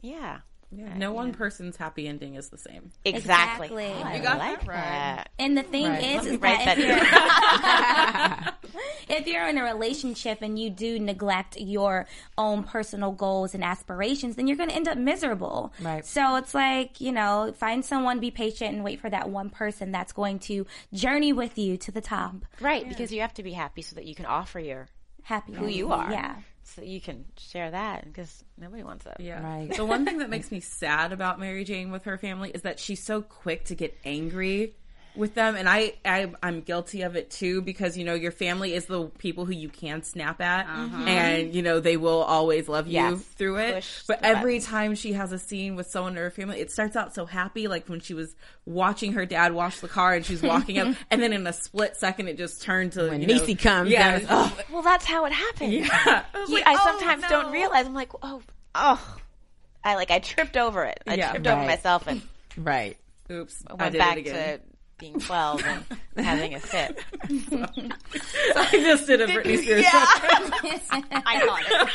[0.00, 2.90] yeah, Yeah, no one person's happy ending is the same.
[3.04, 3.66] exactly.
[3.68, 3.92] Exactly.
[4.04, 4.76] Oh, You got like that right.
[4.76, 5.28] that.
[5.38, 6.02] And the thing Right.
[6.20, 8.48] is, is that that if
[9.08, 13.62] you're, if you're in a relationship and you do neglect your own personal goals and
[13.64, 15.72] aspirations, then you're going to end up miserable.
[15.80, 16.04] Right.
[16.04, 19.92] So it's like, you know, find someone, be patient, and wait for that one person
[19.92, 22.34] that's going to journey with you to the top.
[22.60, 24.88] Right, because you have to be happy so that you can offer your
[25.22, 25.54] Happy.
[25.54, 26.10] who you are.
[26.10, 26.36] Yeah.
[26.64, 29.20] So you can share that because nobody wants that.
[29.20, 29.42] Yeah.
[29.42, 29.74] Right.
[29.74, 32.80] The one thing that makes me sad about Mary Jane with her family is that
[32.80, 34.74] she's so quick to get angry
[35.16, 38.74] with them and I, I I'm guilty of it too because you know your family
[38.74, 41.04] is the people who you can snap at uh-huh.
[41.04, 43.20] and you know they will always love you Yes.
[43.20, 44.66] through it Push but every buttons.
[44.66, 47.68] time she has a scene with someone in her family it starts out so happy
[47.68, 48.34] like when she was
[48.66, 51.96] watching her dad wash the car and she's walking up and then in a split
[51.96, 54.64] second it just turned to When you know, Niecy comes, yeah that was- oh.
[54.72, 55.72] Well, that's how it happens.
[55.74, 55.88] yeah
[56.34, 57.86] I, You- like, I "Oh, sometimes no." don't realize.
[57.86, 58.42] I'm like, oh,
[58.74, 59.16] oh,
[59.84, 60.98] I like I tripped over it.
[61.06, 61.30] I Yeah.
[61.30, 62.20] tripped over myself and
[62.56, 62.96] Right.
[63.30, 64.64] oops I went did back it again to
[64.98, 66.98] being 12 and having a fit.
[68.56, 69.84] I just did a Britney Spears.
[70.90, 71.02] I
[71.46, 71.90] caught it.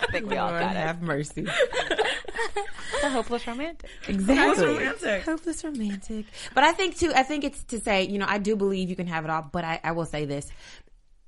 [0.00, 0.78] I think we all Lord got it.
[0.78, 1.42] have mercy.
[1.42, 3.88] The hopeless romantic.
[4.08, 4.36] Exactly.
[4.36, 5.24] Hopeless romantic.
[5.24, 6.26] Hopeless romantic.
[6.54, 8.96] But I think too, I think it's to say, you know, I do believe you
[8.96, 10.50] can have it all, but I, I will say this.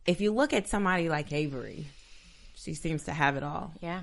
[0.07, 1.87] If you look at somebody like Avery,
[2.55, 3.73] she seems to have it all.
[3.81, 4.03] Yeah.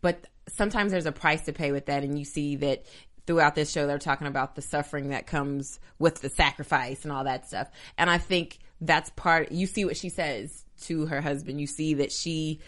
[0.00, 2.84] But sometimes there's a price to pay with that, and you see that
[3.28, 7.24] throughout this show they're talking about the suffering that comes with the sacrifice and all
[7.24, 7.70] that stuff.
[7.98, 11.60] And I think that's part you see what she says to her husband.
[11.60, 12.60] You see that she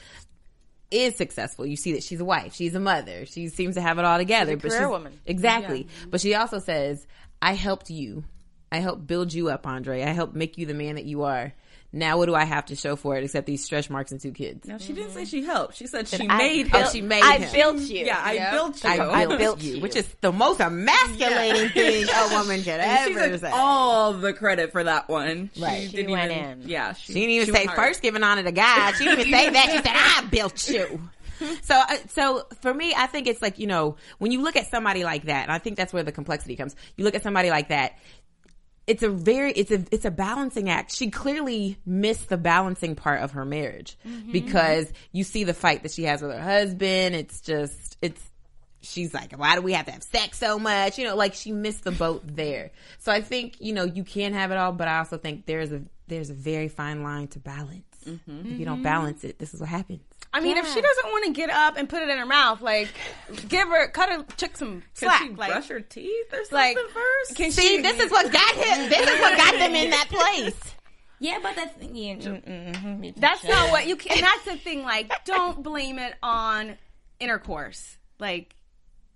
[0.90, 1.64] is successful.
[1.64, 4.18] You see that she's a wife, she's a mother, she seems to have it all
[4.18, 4.52] together.
[4.60, 5.18] She's a career woman.
[5.24, 5.88] Exactly.
[6.10, 7.06] But she also says,
[7.40, 8.24] I helped you.
[8.70, 10.02] I helped build you up, Andre.
[10.02, 11.54] I helped make you the man that you are.
[11.92, 14.30] Now what do I have to show for it except these stretch marks and two
[14.30, 14.68] kids?
[14.68, 15.74] No, she didn't say she helped.
[15.76, 16.90] She said she I made built- him.
[16.92, 17.52] she made I him.
[17.52, 18.04] built you.
[18.06, 18.90] Yeah, I built you.
[18.90, 19.80] I built, I built you, you.
[19.82, 23.50] which is the most emasculating thing a woman could And she ever took say.
[23.52, 25.50] all the credit for that one.
[25.58, 25.82] Right.
[25.82, 26.68] She, She didn't went even, in.
[26.68, 26.92] Yeah.
[26.92, 28.92] She, She didn't even she say first giving honor to God.
[28.94, 29.66] She didn't even say that.
[29.70, 31.00] She said, I built you.
[31.62, 34.70] So, uh, so for me, I think it's like, you know, when you look at
[34.70, 36.76] somebody like that, and I think that's where the complexity comes.
[36.96, 37.94] You look at somebody like that,
[38.90, 40.92] it's a very, it's a, it's a balancing act.
[40.92, 44.32] She clearly missed the balancing part of her marriage mm-hmm.
[44.32, 47.14] because you see the fight that she has with her husband.
[47.14, 48.20] It's just, it's,
[48.82, 50.98] she's like, why do we have to have sex so much?
[50.98, 52.72] You know, like she missed the boat there.
[52.98, 55.70] So I think, you know, you can have it all, but I also think there's
[55.70, 57.84] a, there's a very fine line to balance.
[58.04, 58.40] Mm-hmm.
[58.40, 58.82] If you don't mm-hmm.
[58.82, 60.02] balance it, this is what happens.
[60.32, 62.60] I mean, if she doesn't want to get up and put it in her mouth,
[62.60, 62.88] like,
[63.48, 65.18] give her, cut her chick some slack.
[65.18, 67.36] Can she like, brush her teeth or something like, first?
[67.36, 67.82] can See, she?
[67.82, 68.88] this is what got him.
[68.88, 70.74] This is what got them in that place.
[71.18, 74.12] Yeah, but the thing, yeah, mm, mm, mm, That's not what you can.
[74.12, 74.84] And that's the thing.
[74.84, 76.78] Like, don't blame it on
[77.18, 77.98] intercourse.
[78.18, 78.54] Like,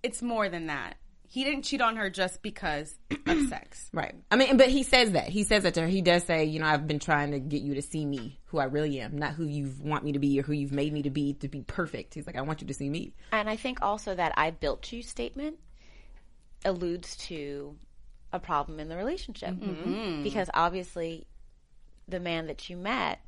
[0.03, 0.97] it's more than that.
[1.35, 3.89] He didn't cheat on her just because of sex.
[3.91, 4.15] Right.
[4.31, 5.27] I mean, but he says that.
[5.27, 5.87] He says that to her.
[5.87, 8.57] He does say, you know, I've been trying to get you to see me, who
[8.57, 11.01] I really am, not who you want me to be or who you've made me
[11.01, 12.13] to be to be perfect.
[12.13, 13.15] He's like, I want you to see me.
[13.33, 15.57] And I think also that I built you statement
[16.63, 17.75] alludes to
[18.31, 19.55] a problem in the relationship.
[19.55, 19.93] Mm-hmm.
[19.93, 20.23] Mm-hmm.
[20.23, 21.27] Because obviously,
[22.07, 23.19] the man that you met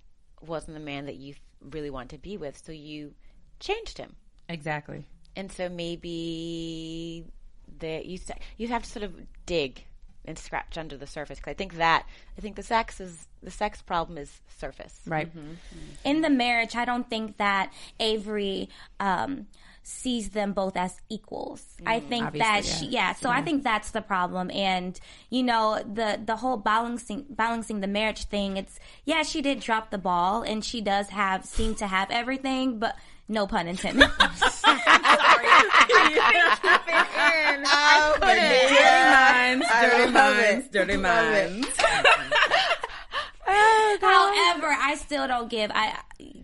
[0.41, 3.15] wasn't the man that you really want to be with, so you
[3.59, 4.15] changed him.
[4.47, 5.03] Exactly.
[5.35, 7.25] And so maybe
[7.79, 8.19] that you
[8.57, 9.13] you have to sort of
[9.45, 9.83] dig
[10.27, 11.39] and scratch under the surface.
[11.39, 12.05] Because I think that
[12.37, 14.99] I think the sex is the sex problem is surface.
[15.05, 15.29] Right.
[15.29, 15.39] Mm-hmm.
[15.39, 16.09] Mm-hmm.
[16.09, 19.47] in the marriage, I don't think that Avery um,
[19.83, 21.61] sees them both as equals.
[21.77, 21.87] Mm-hmm.
[21.87, 23.13] I think that she, yeah.
[23.13, 24.51] So I think that's the problem.
[24.51, 28.57] And you know, the the whole balancing balancing the marriage thing.
[28.57, 32.79] It's yeah, she did drop the ball, and she does have seem to have everything,
[32.79, 32.97] but
[33.29, 34.09] no pun intended.
[38.21, 41.67] Dirty minds, dirty minds, dirty minds.
[43.49, 45.97] Oh, However, I still don't give I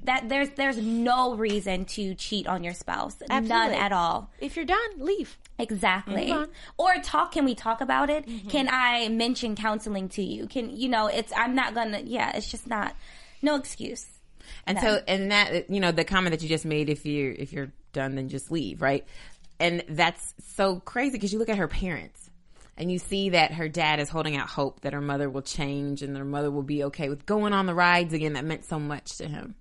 [0.06, 3.18] that there's there's no reason to cheat on your spouse.
[3.30, 4.30] None at all.
[4.40, 5.38] If you're done, leave.
[5.60, 6.34] Exactly.
[6.78, 7.34] Or talk.
[7.34, 8.26] Can we talk about it?
[8.26, 8.48] Mm-hmm.
[8.50, 10.48] Can I mention counseling to you?
[10.48, 11.08] Can you know?
[11.08, 11.32] It's.
[11.36, 12.02] I'm not gonna.
[12.04, 12.36] Yeah.
[12.36, 12.96] It's just not.
[13.42, 14.06] No excuse.
[14.66, 17.54] And so, and that you know, the comment that you just made, if you're if
[17.54, 19.06] you're done, then just leave, right?
[19.64, 22.30] And that's so crazy because you look at her parents,
[22.76, 26.02] and you see that her dad is holding out hope that her mother will change
[26.02, 28.34] and her mother will be okay with going on the rides again.
[28.34, 29.56] That meant so much to him.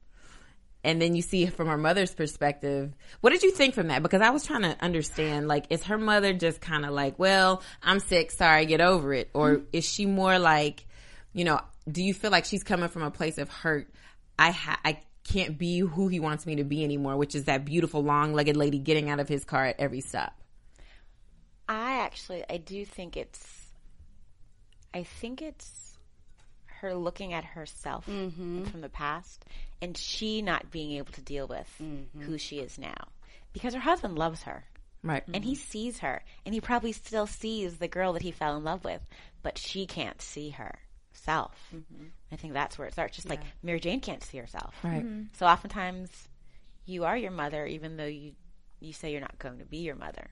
[0.82, 4.02] And then you see from her mother's perspective, what did you think from that?
[4.02, 7.62] Because I was trying to understand, like, is her mother just kind of like, well,
[7.80, 9.30] I'm sick, sorry, get over it?
[9.34, 9.64] Or mm-hmm.
[9.72, 10.84] is she more like,
[11.32, 13.88] you know, do you feel like she's coming from a place of hurt?
[14.36, 17.64] I ha- I can't be who he wants me to be anymore, which is that
[17.64, 20.34] beautiful long-legged lady getting out of his car at every stop.
[21.68, 23.68] I actually, I do think it's,
[24.92, 25.98] I think it's
[26.66, 28.64] her looking at herself mm-hmm.
[28.64, 29.44] from the past
[29.80, 32.22] and she not being able to deal with mm-hmm.
[32.22, 33.08] who she is now.
[33.52, 34.64] Because her husband loves her
[35.04, 35.24] Right.
[35.34, 38.64] and he sees her and he probably still sees the girl that he fell in
[38.64, 39.00] love with,
[39.42, 40.50] but she can't see
[41.22, 41.52] herself.
[41.74, 42.06] Mm-hmm.
[42.30, 43.16] I think that's where it starts.
[43.16, 44.74] Just like Mary Jane can't see herself.
[44.82, 45.04] Right.
[45.04, 45.24] Mm-hmm.
[45.34, 46.10] So oftentimes
[46.84, 48.32] you are your mother even though you,
[48.80, 50.30] you say you're not going to be your mother.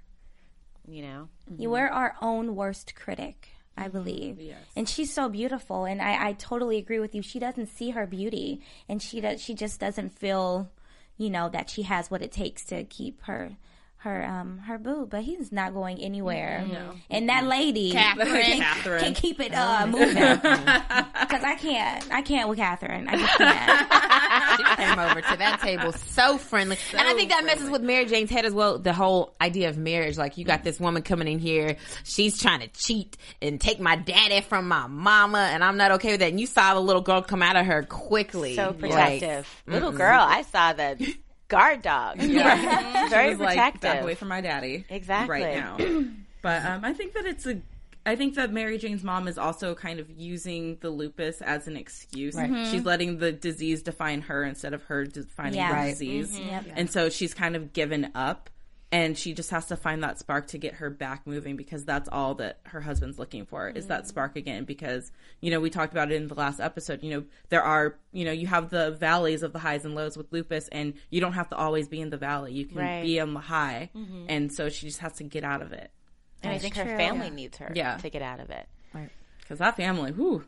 [0.86, 1.28] You know?
[1.50, 1.62] Mm-hmm.
[1.62, 3.48] You We're our own worst critic.
[3.76, 4.58] I believe, Yes.
[4.76, 7.22] and she's so beautiful, and I, I totally agree with you.
[7.22, 9.40] She doesn't see her beauty, and she does.
[9.40, 10.70] She just doesn't feel,
[11.16, 13.52] you know, that she has what it takes to keep her
[14.02, 16.64] her um her boo, but he's not going anywhere.
[17.10, 18.42] And that lady Catherine.
[18.42, 19.04] Can, Catherine.
[19.04, 22.10] can keep it uh, moving because I can't.
[22.10, 23.08] I can't with Catherine.
[23.08, 24.56] I just can't.
[24.56, 26.78] she came over to that table so friendly.
[26.96, 28.78] and I think that messes with Mary Jane's head as well.
[28.78, 30.16] The whole idea of marriage.
[30.16, 31.76] Like, you got this woman coming in here.
[32.04, 36.12] She's trying to cheat and take my daddy from my mama, and I'm not okay
[36.12, 36.30] with that.
[36.30, 38.56] And you saw the little girl come out of her quickly.
[38.56, 39.62] So Like, protective.
[39.66, 41.14] Little girl, I saw the
[41.50, 42.16] guard dog.
[42.22, 43.08] Yeah.
[43.10, 43.80] Very She was like, protective.
[43.82, 44.84] back away from my daddy.
[44.88, 45.42] Exactly.
[45.42, 45.76] Right now.
[46.42, 47.60] but um, I think that it's a.
[48.06, 51.76] I think that Mary Jane's mom is also kind of using the lupus as an
[51.76, 52.34] excuse.
[52.70, 55.68] She's letting the disease define her instead of her defining Yeah.
[55.68, 55.90] the Right.
[55.90, 56.38] disease.
[56.40, 56.64] Yep.
[56.76, 58.48] And so she's kind of given up.
[58.92, 62.08] And she just has to find that spark to get her back moving because that's
[62.10, 64.06] all that her husband's looking for is that mm.
[64.06, 64.64] spark again.
[64.64, 67.02] Because, you know, we talked about it in the last episode.
[67.04, 70.16] You know, there are, you know, you have the valleys of the highs and lows
[70.16, 72.52] with lupus, and you don't have to always be in the valley.
[72.52, 73.02] You can Right.
[73.02, 73.90] be on the high.
[73.94, 74.24] Mm-hmm.
[74.28, 75.92] And so she just has to get out of it.
[76.42, 77.96] and I think her family needs her Yeah.
[77.98, 78.66] to get out of it.
[78.92, 80.42] right Because that family, whoo,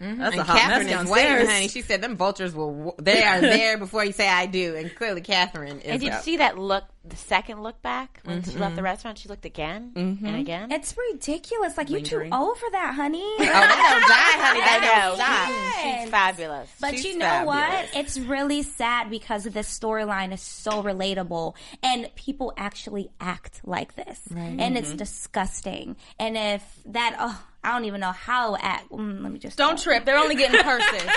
[0.00, 0.20] Mm-hmm.
[0.20, 1.68] that's a hot Catherine mess is waiting, honey.
[1.68, 2.94] She said them vultures will.
[2.98, 5.90] They are there before you say I do, and clearly Catherine is.
[5.90, 8.84] And did you see that look, the second look back when she left the mm-hmm.
[8.84, 9.18] restaurant?
[9.18, 10.34] She looked again and mm-hmm.
[10.36, 10.70] again.
[10.70, 11.76] It's ridiculous.
[11.76, 12.32] Like you too Lingering.
[12.34, 13.22] old for that, honey.
[13.24, 14.60] Oh, they don't die, honey.
[14.64, 15.08] I know.
[15.08, 15.48] don't stop.
[15.48, 16.00] Yes.
[16.02, 16.70] She's fabulous.
[16.80, 17.88] But She's you know what?
[17.94, 24.20] It's really sad because this storyline is so relatable and people actually act like this.
[24.34, 25.96] And it's disgusting.
[26.18, 28.90] And if that, oh, I don't even know how act.
[28.90, 29.58] Mm, let me just.
[29.58, 30.06] Don't trip.
[30.06, 31.10] They're only getting purses.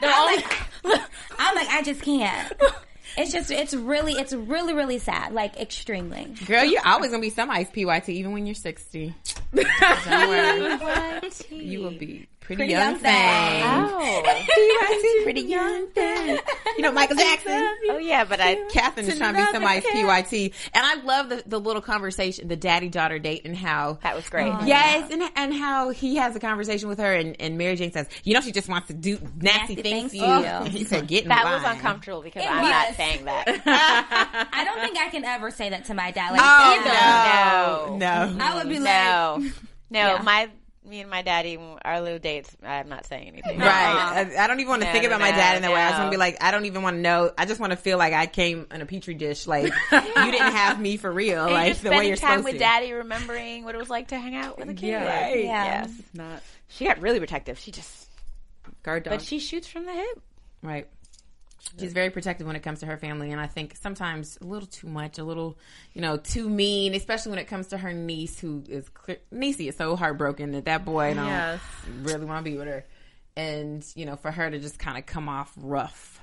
[0.00, 0.44] They're only.
[1.40, 2.52] I'm like, I just can't.
[3.16, 5.32] It's just, it's really, it's really, really sad.
[5.34, 6.34] Like, extremely.
[6.46, 9.12] Girl, you're always gonna be somebody's PYT, even when you're 60.
[9.54, 11.30] Don't worry.
[11.50, 13.62] You will be pretty, Pretty young, young thing.
[13.64, 14.22] oh.
[14.24, 16.38] PYT, pretty young thing.
[16.76, 17.70] You know Michael Jackson.
[17.90, 21.42] oh yeah, but I Catherine is trying to be somebody's PYT, and I love the,
[21.46, 24.52] the little conversation, the daddy daughter date, and how that was great.
[24.52, 27.92] Oh, yes, and and how he has a conversation with her, and, and Mary Jane
[27.92, 30.64] says, "You know, she just wants to do nasty, Nasty things to things you." to
[30.64, 30.70] you.
[30.78, 33.44] He said, "Get in That line." was uncomfortable because It I'm not saying that.
[34.52, 36.32] I don't think I can ever say that to my dad.
[36.32, 37.98] Like, Oh either.
[38.00, 38.44] no, no.
[38.44, 39.38] I would be like, No,
[39.90, 40.22] no, Yeah.
[40.22, 40.48] my
[40.92, 42.54] me and my daddy, our little dates.
[42.62, 43.58] I'm not saying anything.
[43.58, 43.66] Right.
[44.38, 45.80] I, I don't even want to No, think no, about my dad in that way.
[45.80, 47.32] I just want to be like, I don't even want to know.
[47.36, 49.46] I just want to feel like I came in a petri dish.
[49.46, 51.44] Like you didn't have me for real.
[51.46, 52.58] And like the way you're time supposed with to.
[52.60, 54.88] daddy, remembering what it was like to hang out with a kid.
[54.88, 55.22] Yeah.
[55.22, 55.44] Right.
[55.44, 55.64] Yeah.
[55.64, 55.90] Yes.
[56.14, 57.58] Not She got really protective.
[57.58, 58.08] She just,
[58.82, 59.14] guard dog.
[59.14, 60.20] but she shoots from the hip.
[60.62, 60.86] Right.
[61.78, 64.66] She's very protective when it comes to her family, and I think sometimes a little
[64.68, 65.58] too much, a little,
[65.94, 69.68] you know, too mean, especially when it comes to her niece, who is clear, Niecy
[69.68, 71.60] is so heartbroken that that boy don't Yes.
[72.02, 72.84] really want to be with her,
[73.36, 76.20] and you know, for her to just kind of come off rough.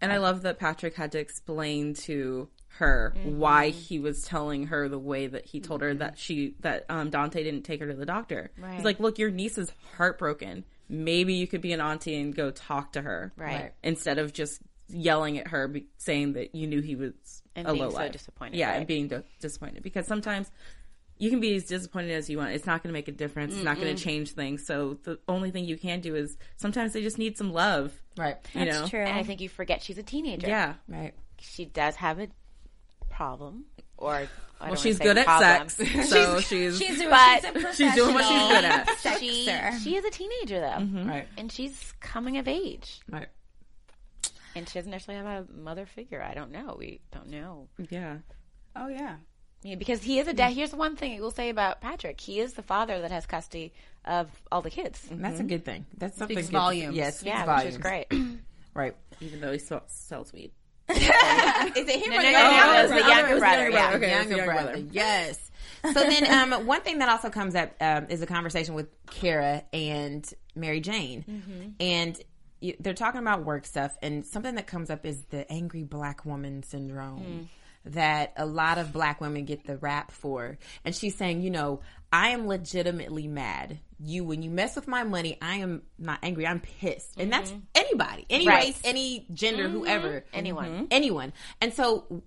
[0.00, 4.88] And I love that Patrick had to explain to her why he was telling her
[4.90, 7.94] the way that he told her that she that um, Dante didn't take her to
[7.94, 8.50] the doctor.
[8.76, 10.64] He's like, "Look, your niece is heartbroken.
[10.88, 13.72] Maybe you could be an auntie and go talk to her, Right.
[13.82, 17.12] Instead of just yelling at her, be- saying that you knew he was
[17.56, 18.12] And a being low so life.
[18.12, 18.76] disappointed, Yeah, right.
[18.78, 20.50] and being d- disappointed because sometimes."
[21.18, 22.50] You can be as disappointed as you want.
[22.50, 23.54] It's not going to make a difference.
[23.54, 24.66] It's not going to change things.
[24.66, 27.94] So the only thing you can do is sometimes they just need some love.
[28.18, 28.36] Right.
[28.52, 28.86] You That's know?
[28.88, 29.00] true.
[29.00, 30.46] And I think you forget she's a teenager.
[30.46, 30.74] Yeah.
[30.86, 31.14] Right.
[31.40, 32.28] She does have a
[33.08, 33.64] problem,
[33.98, 34.28] or I
[34.60, 35.68] Well, she's say good at problem.
[35.68, 38.88] sex, so she's she's a, But- she's a she's doing what she's good at.
[39.20, 39.78] She, Sexer.
[39.82, 41.08] she is a teenager though, mm-hmm.
[41.08, 41.28] Right.
[41.38, 43.28] and she's coming of age, Right.
[44.54, 46.22] and she doesn't necessarily have a mother figure.
[46.22, 46.76] I don't know.
[46.78, 47.68] We don't know.
[47.90, 48.16] Yeah.
[48.74, 49.16] Oh yeah.
[49.62, 50.52] Yeah, because he is a dad.
[50.52, 53.72] Here's the one thing we'll say about Patrick: he is the father that has custody
[54.04, 55.04] of all the kids.
[55.10, 55.86] And That's a good thing.
[55.96, 56.94] That's something Speaks good volumes.
[56.96, 57.64] Yes, speaks Yeah, volumes.
[57.64, 58.06] which is great.
[58.74, 58.94] Right.
[59.22, 60.50] Even though he sells weed.
[60.88, 60.96] Is
[61.88, 63.02] it him No, or no, the no, younger no, it was brother?
[63.02, 63.92] the younger brother, yeah.
[63.94, 64.62] Okay, younger brother.
[64.72, 64.84] brother.
[64.92, 65.50] Yes.
[65.84, 69.62] So then, um, one thing that also comes up um, is a conversation with Kara
[69.72, 71.68] and Mary Jane, Mm-hmm.
[71.80, 72.20] and
[72.62, 73.96] y- they're talking about work stuff.
[74.02, 77.20] And something that comes up is the angry black woman syndrome.
[77.20, 77.46] Mm.
[77.92, 80.58] That a lot of black women get the rap for.
[80.84, 81.82] And she's saying, you know,
[82.16, 83.78] I am legitimately mad.
[84.02, 86.46] You, when you mess with my money, I am not angry.
[86.46, 87.20] I'm pissed.
[87.20, 88.48] And that's anybody, any Mm-hmm.
[88.48, 88.58] Right.
[88.62, 88.66] Mm-hmm.
[88.68, 90.24] race, any gender, whoever.
[90.32, 90.88] Anyone.
[90.90, 91.34] Anyone.
[91.60, 92.22] And so,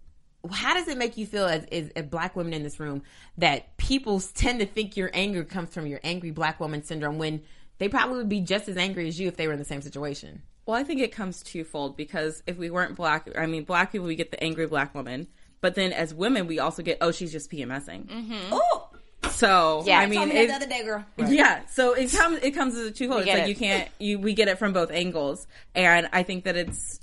[0.51, 3.01] how does it make you feel as, as, as black women in this room
[3.39, 7.41] that people tend to think your anger comes from your angry black woman syndrome when
[7.79, 9.81] they probably would be just as angry as you if they were in the same
[9.81, 10.43] situation?
[10.67, 14.05] Well, I think it comes twofold because if we weren't black, I mean, black people,
[14.05, 15.27] we get the angry black woman.
[15.61, 18.05] But then as women, we also get, oh, she's just PMSing.
[18.51, 18.88] Oh,
[19.31, 19.99] So, Yeah.
[19.99, 21.05] I told mean, me that it- the other day, girl.
[21.17, 21.61] yeah.
[21.67, 23.21] So it comes, it comes as a twofold.
[23.21, 23.49] It's get like it.
[23.49, 25.47] you can't, you, we get it from both angles.
[25.75, 26.99] And I think that it's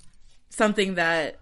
[0.51, 1.37] something that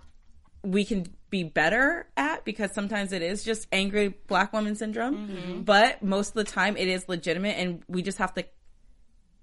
[0.62, 5.28] we can be better at because sometimes it is just angry black woman syndrome.
[5.28, 5.60] Mm-hmm.
[5.62, 8.44] But most of the time it is legitimate and we just have to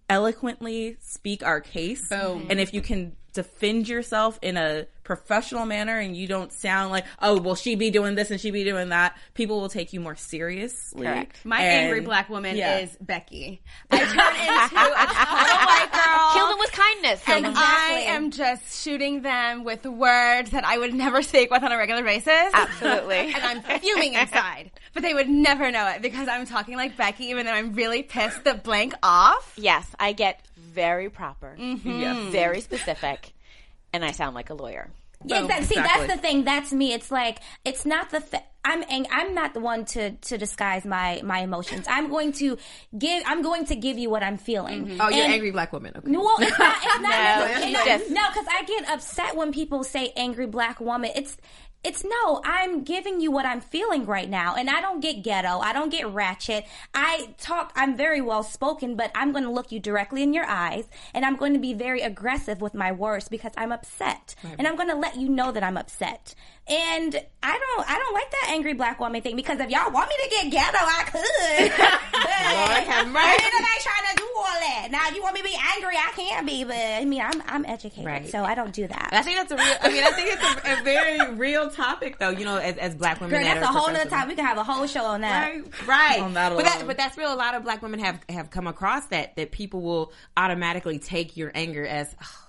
[0.10, 2.08] eloquently speak our case.
[2.10, 2.48] Boom.
[2.50, 7.04] And if you can defend yourself in a professional manner and you don't sound like,
[7.22, 10.00] oh, well, she be doing this and she be doing that, people will take you
[10.00, 11.06] more seriously.
[11.06, 11.44] Correct.
[11.44, 12.78] My And- angry black woman yeah.
[12.80, 13.62] is Becky.
[13.90, 16.34] I turn into a total white girl.
[16.34, 17.24] Kill them with kindness.
[17.28, 21.72] and I am just shooting them with words that I would never speak with on
[21.72, 22.52] a regular basis.
[22.54, 23.34] Absolutely.
[23.36, 24.72] and I'm fuming inside.
[24.94, 28.04] But they would never know it because I'm talking like Becky, even though I'm really
[28.04, 29.54] pissed the blank off.
[29.58, 30.42] Yes, I get
[30.72, 32.32] very proper, Mm-hmm.
[32.32, 33.34] very specific,
[33.94, 34.90] and I sound like a lawyer.
[35.24, 35.66] Yeah, exactly.
[35.68, 36.08] See, Exactly.
[36.08, 36.44] that's the thing.
[36.46, 36.94] That's me.
[36.94, 38.22] It's like it's not the.
[38.22, 41.86] Th- I'm ang- I'm not the one to to disguise my my emotions.
[41.88, 42.58] I'm going to
[42.98, 43.22] give.
[43.28, 44.98] I'm going to give you what I'm feeling.
[45.00, 45.94] Oh, you're And- angry black woman.
[45.96, 46.10] Okay.
[46.10, 46.76] No, it's not.
[46.84, 47.12] It's not.
[47.12, 51.12] No, no, no, no, because I get upset when people say angry black woman.
[51.16, 51.38] It's
[51.84, 52.42] it's no.
[52.44, 55.60] I'm giving you what I'm feeling right now, and I don't get ghetto.
[55.60, 56.66] I don't get ratchet.
[56.94, 57.74] I talk.
[57.76, 61.26] I'm very well spoken, but I'm going to look you directly in your eyes, and
[61.26, 64.90] I'm going to be very aggressive with my words because I'm upset, and I'm going
[64.90, 66.36] to let you know that I'm upset.
[66.68, 67.90] And I don't.
[67.90, 70.52] I don't like that angry black woman thing because if y'all want me to get
[70.52, 71.72] ghetto, I could.
[72.12, 73.44] but have ain't mercy.
[73.44, 74.88] nobody trying to do all that.
[74.92, 77.42] Now if you want me to be angry, I can be, but I mean I'm
[77.48, 78.30] I'm educated, Right.
[78.30, 79.10] so I don't do that.
[79.12, 79.76] I think that's a real.
[79.82, 82.30] I mean, I think it's a, a very real topic, though.
[82.30, 84.30] You know, as, as black women, Girl, that that's a whole other topic.
[84.30, 85.52] We can have a whole show on that.
[85.52, 86.20] Right, right.
[86.22, 87.34] On that but that, but that's real.
[87.34, 91.36] A lot of black women have have come across that that people will automatically take
[91.38, 92.48] your anger as oh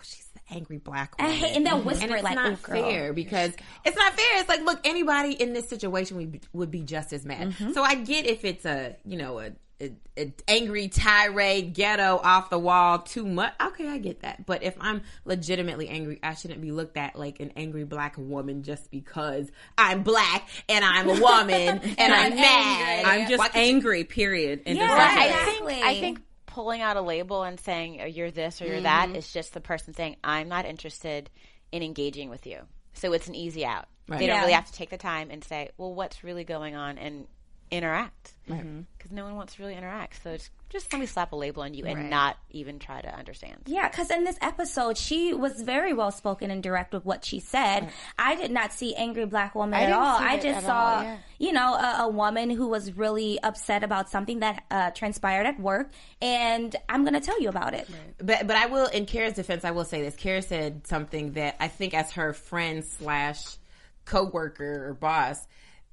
[0.52, 1.36] angry black I woman.
[1.38, 3.52] hate, and they'll whisper and it it's like, not "Ooh, girl." fair because
[3.84, 4.38] it's not fair.
[4.40, 7.48] It's like, look, anybody in this situation would be, would be just as mad.
[7.50, 7.72] Mm-hmm.
[7.72, 12.50] So I get if it's a you know a, a, a angry tirade, ghetto, off
[12.50, 13.52] the wall, too much.
[13.60, 14.46] Okay, I get that.
[14.46, 18.62] But if I'm legitimately angry, I shouldn't be looked at like an angry black woman
[18.62, 23.04] just because I'm black and I'm a woman and I'm mad.
[23.06, 24.62] I'm just Why can't you- angry, period.
[24.66, 25.32] And Yeah, just right.
[25.32, 26.20] I think I think
[26.52, 29.16] pulling out a label and saying oh, you're this or you're that mm-hmm.
[29.16, 31.30] is just the person saying I'm not interested
[31.70, 32.60] in engaging with you.
[32.94, 33.86] So it's an easy out.
[34.08, 34.40] They don't Yeah.
[34.40, 37.26] really have to take the time and say, well, what's really going on and
[37.72, 40.22] interact because no one wants to really interact.
[40.22, 43.14] So it's just let me slap a label on you and not even try to
[43.14, 43.62] understand.
[43.66, 47.40] Yeah, because in this episode, she was very well spoken and direct with what she
[47.40, 47.90] said.
[48.18, 50.18] I did not see angry black woman I at all.
[50.18, 51.16] I just saw, all, yeah.
[51.38, 55.60] you know, a, a woman who was really upset about something that uh, transpired at
[55.60, 57.88] work, and I'm going to tell you about it.
[58.18, 60.16] But but I will in Kara's defense, I will say this.
[60.16, 63.56] Kara said something that I think as her friend slash
[64.04, 65.46] coworker or boss,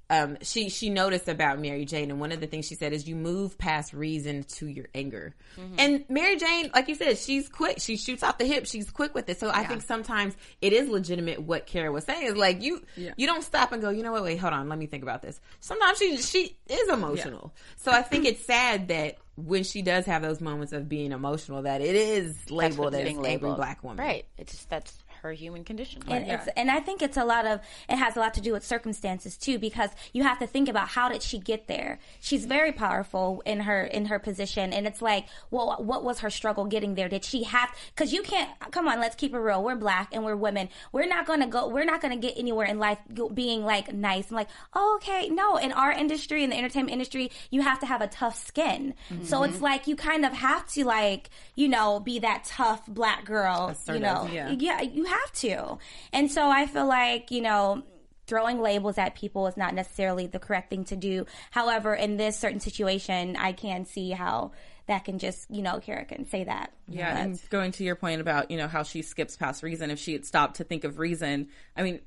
[0.09, 3.07] um, she she noticed about Mary Jane, and one of the things she said is
[3.07, 5.35] you move past reason to your anger.
[5.77, 7.79] And Mary Jane, like you said, she's quick.
[7.79, 8.65] She shoots off the hip.
[8.65, 9.39] She's quick with it.
[9.39, 12.25] So I think sometimes it is legitimate what Kara was saying.
[12.27, 12.81] Is like you
[13.17, 13.89] you don't stop and go.
[13.89, 14.23] You know what?
[14.23, 14.67] Wait, hold on.
[14.69, 15.39] Let me think about this.
[15.59, 17.53] Sometimes she she is emotional.
[17.77, 19.17] So I think it's sad that.
[19.35, 23.25] When she does have those moments of being emotional, that it is labeled as being
[23.25, 24.25] angry black woman, Right.
[24.37, 24.91] It's just that's
[25.21, 26.01] her human condition.
[26.07, 28.53] And it's and I think it's a lot of it has a lot to do
[28.53, 31.99] with circumstances too because you have to think about how did she get there.
[32.19, 36.29] She's very powerful in her in her position and it's like, well, what was her
[36.29, 37.09] struggle getting there?
[37.09, 39.63] Did she have cuz you can't come on, let's keep it real.
[39.63, 40.69] We're black and we're women.
[40.91, 42.99] We're not going to go we're not going to get anywhere in life
[43.33, 44.29] being like nice.
[44.29, 47.85] I'm like, oh, "Okay, no, in our industry in the entertainment industry, you have to
[47.85, 49.25] have a tough skin." Mm-hmm.
[49.25, 53.25] So it's like you kind of have to like, you know, be that tough black
[53.25, 54.27] girl, you know.
[54.31, 54.51] yeah.
[54.51, 55.77] yeah, you have to.
[56.13, 57.83] And so I feel like, you know,
[58.27, 61.25] throwing labels at people is not necessarily the correct thing to do.
[61.51, 64.51] However, in this certain situation, I can see how
[64.85, 66.71] that can just, you know, Kara can say that.
[66.87, 69.91] Yeah, But- and going to your point about you know how she skips past reason.
[69.91, 72.01] If she had stopped to think of reason, I mean,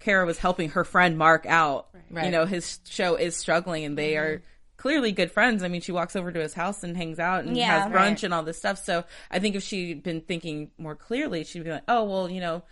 [0.00, 1.88] Kara was helping her friend Mark out.
[2.10, 4.24] You know, his show is struggling, and they mm-hmm.
[4.24, 4.42] are
[4.78, 5.62] clearly good friends.
[5.62, 7.94] I mean, she walks over to his house and hangs out and Yeah, has brunch
[7.94, 8.22] right.
[8.22, 8.82] and all this stuff.
[8.82, 12.40] So I think if she'd been thinking more clearly, she'd be like, oh well, you
[12.40, 12.62] know,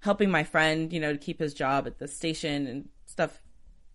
[0.00, 3.40] helping my friend, you know, to keep his job at the station and stuff.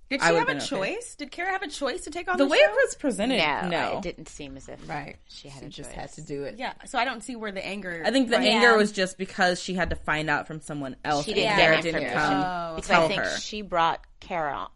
[0.10, 0.66] Did I she would've a been okay.
[0.68, 1.16] choice?
[1.16, 2.70] Did Kara have a choice to take on The the, way show?
[2.72, 3.98] it was presented, no, no.
[3.98, 5.16] it didn't seem as if Right.
[5.28, 6.00] she had a just choice.
[6.00, 6.56] had to do it.
[6.60, 8.04] Yeah, so I don't see where the anger.
[8.06, 8.52] I think the Yeah.
[8.52, 11.26] anger was just because she had to find out from someone else.
[11.26, 12.76] She didn't Kara get didn't information come oh.
[12.76, 13.38] because tell I think her.
[13.40, 14.68] she brought Kara.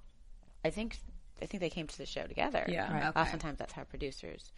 [0.66, 0.98] I think
[1.42, 2.66] I think they came to the show together.
[2.68, 2.92] Yeah.
[2.94, 3.08] Right.
[3.10, 3.20] Okay.
[3.20, 4.52] Oftentimes that's how producers.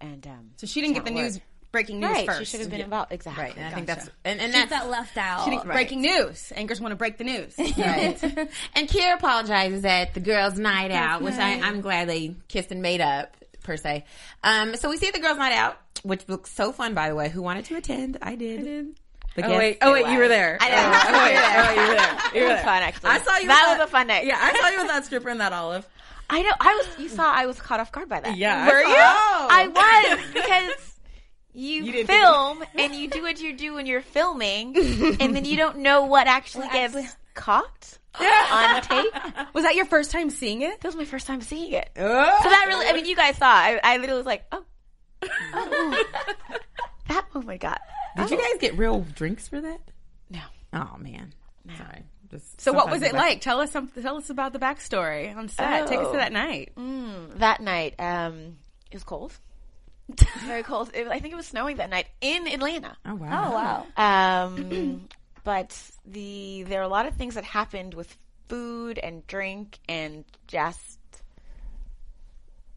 [0.00, 1.72] And um, so she didn't get the that's how it news, worked.
[1.72, 2.38] breaking news Right, first.
[2.38, 3.12] she should have been involved.
[3.12, 3.44] Exactly.
[3.44, 5.44] Right, and I think that's and, and that's felt left out.
[5.44, 6.52] She didn't- Breaking news.
[6.56, 7.54] Anchors want to break the news.
[7.78, 8.48] right.
[8.74, 12.80] and Kara apologizes at the girls' night out, which I, I'm glad they kissed and
[12.80, 14.04] made up per se.
[14.42, 17.28] Um, so we see the girls' night out, which looks so fun, by the way.
[17.28, 18.16] Who wanted to attend?
[18.22, 18.60] I did.
[18.60, 18.86] I did.
[19.36, 19.58] The Oh gift?
[19.58, 20.58] wait, oh wait, you were there.
[20.60, 20.76] I know.
[20.92, 22.12] Oh, oh wait, oh, you were there.
[22.34, 22.64] You It were was there.
[22.64, 23.10] fun, actually.
[23.10, 23.46] I saw you.
[23.48, 24.26] That with was a fun night.
[24.26, 25.86] Yeah, I saw you with that stripper and that olive.
[26.28, 26.50] I know.
[26.60, 26.98] I was.
[26.98, 27.32] You saw.
[27.32, 28.36] I was caught off guard by that.
[28.36, 28.96] Yeah, I Were saw- you?
[28.98, 29.48] Oh.
[29.50, 30.96] I was because
[31.52, 34.76] you, didn't film and you do what you do when you're filming,
[35.20, 36.96] and then you don't know what actually gets
[37.34, 39.12] caught on tape.
[39.54, 40.80] Was that your first time seeing it?
[40.80, 41.88] That was my first time seeing it.
[41.96, 42.38] Oh.
[42.42, 42.86] So that really.
[42.86, 43.46] I mean, you guys saw.
[43.48, 44.64] I, I literally was like, oh.
[45.54, 46.04] oh.
[47.08, 47.80] that oh moment got.
[48.16, 49.80] Did you guys get real drinks for that?
[50.30, 50.40] No.
[50.72, 51.32] Oh man,
[51.76, 52.04] sorry.
[52.30, 53.40] Just So what was it I- like?
[53.40, 53.88] Tell us some.
[53.88, 55.88] Tell us about the backstory on set.
[55.88, 56.12] Take us Oh.
[56.12, 56.72] to that night.
[57.38, 58.56] that night, um,
[58.90, 59.32] it was cold.
[60.44, 60.90] Very cold.
[60.94, 62.96] It, I think it was snowing that night in Atlanta.
[63.04, 63.26] Oh wow!
[63.48, 63.86] Oh wow.
[63.96, 64.44] wow.
[64.46, 65.08] Um,
[65.44, 68.16] but the there are a lot of things that happened with
[68.48, 70.98] food and drink and just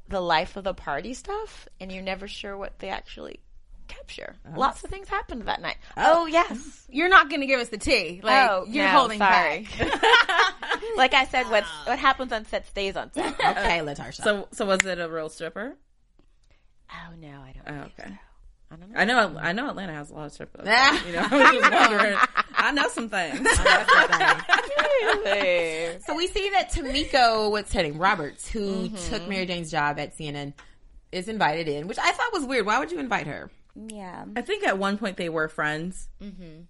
[0.09, 3.39] the life of the party stuff, and you're never sure what they actually
[3.87, 4.35] capture.
[4.55, 5.77] Lots of things happened that night.
[5.97, 6.85] Oh, yes.
[6.89, 8.21] You're not going to give us the tea.
[8.23, 9.67] Like oh, you're no, holding sorry.
[9.79, 10.01] back.
[10.97, 13.33] like I said, what what happens on set stays on set.
[13.33, 14.23] Okay, Latarsha.
[14.23, 15.75] So, so was it a real stripper?
[16.91, 17.75] Oh no, I don't.
[17.75, 18.09] Oh, okay.
[18.09, 18.13] so.
[18.69, 18.99] I don't know.
[18.99, 19.39] I know.
[19.39, 20.65] I know Atlanta has a lot of strippers.
[20.65, 22.17] you know, I was just wondering.
[22.55, 23.47] I know some things.
[26.05, 28.59] So we see that Tamiko, what's her name, Roberts, who
[28.89, 28.95] Mm-hmm.
[29.09, 30.53] took Mary Jane's job at CNN,
[31.11, 32.65] is invited in, which I thought was weird.
[32.65, 33.49] Why would you invite her?
[33.75, 34.25] Yeah.
[34.35, 36.07] I think at one point they were friends.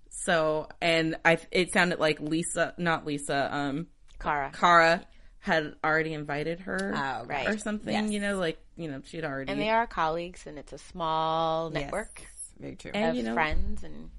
[0.09, 3.87] So, and I, it sounded like Lisa, not Lisa, um,
[4.19, 4.51] Kara.
[4.53, 5.05] Kara
[5.39, 7.47] had already invited her, Oh, right.
[7.47, 7.93] or something.
[7.93, 8.09] Yes.
[8.11, 9.51] You know, like you know, she'd already.
[9.51, 11.83] And they are colleagues, and it's a small Yes.
[11.83, 12.21] network
[12.59, 12.91] Very true.
[12.93, 14.09] And, of you know- friends, and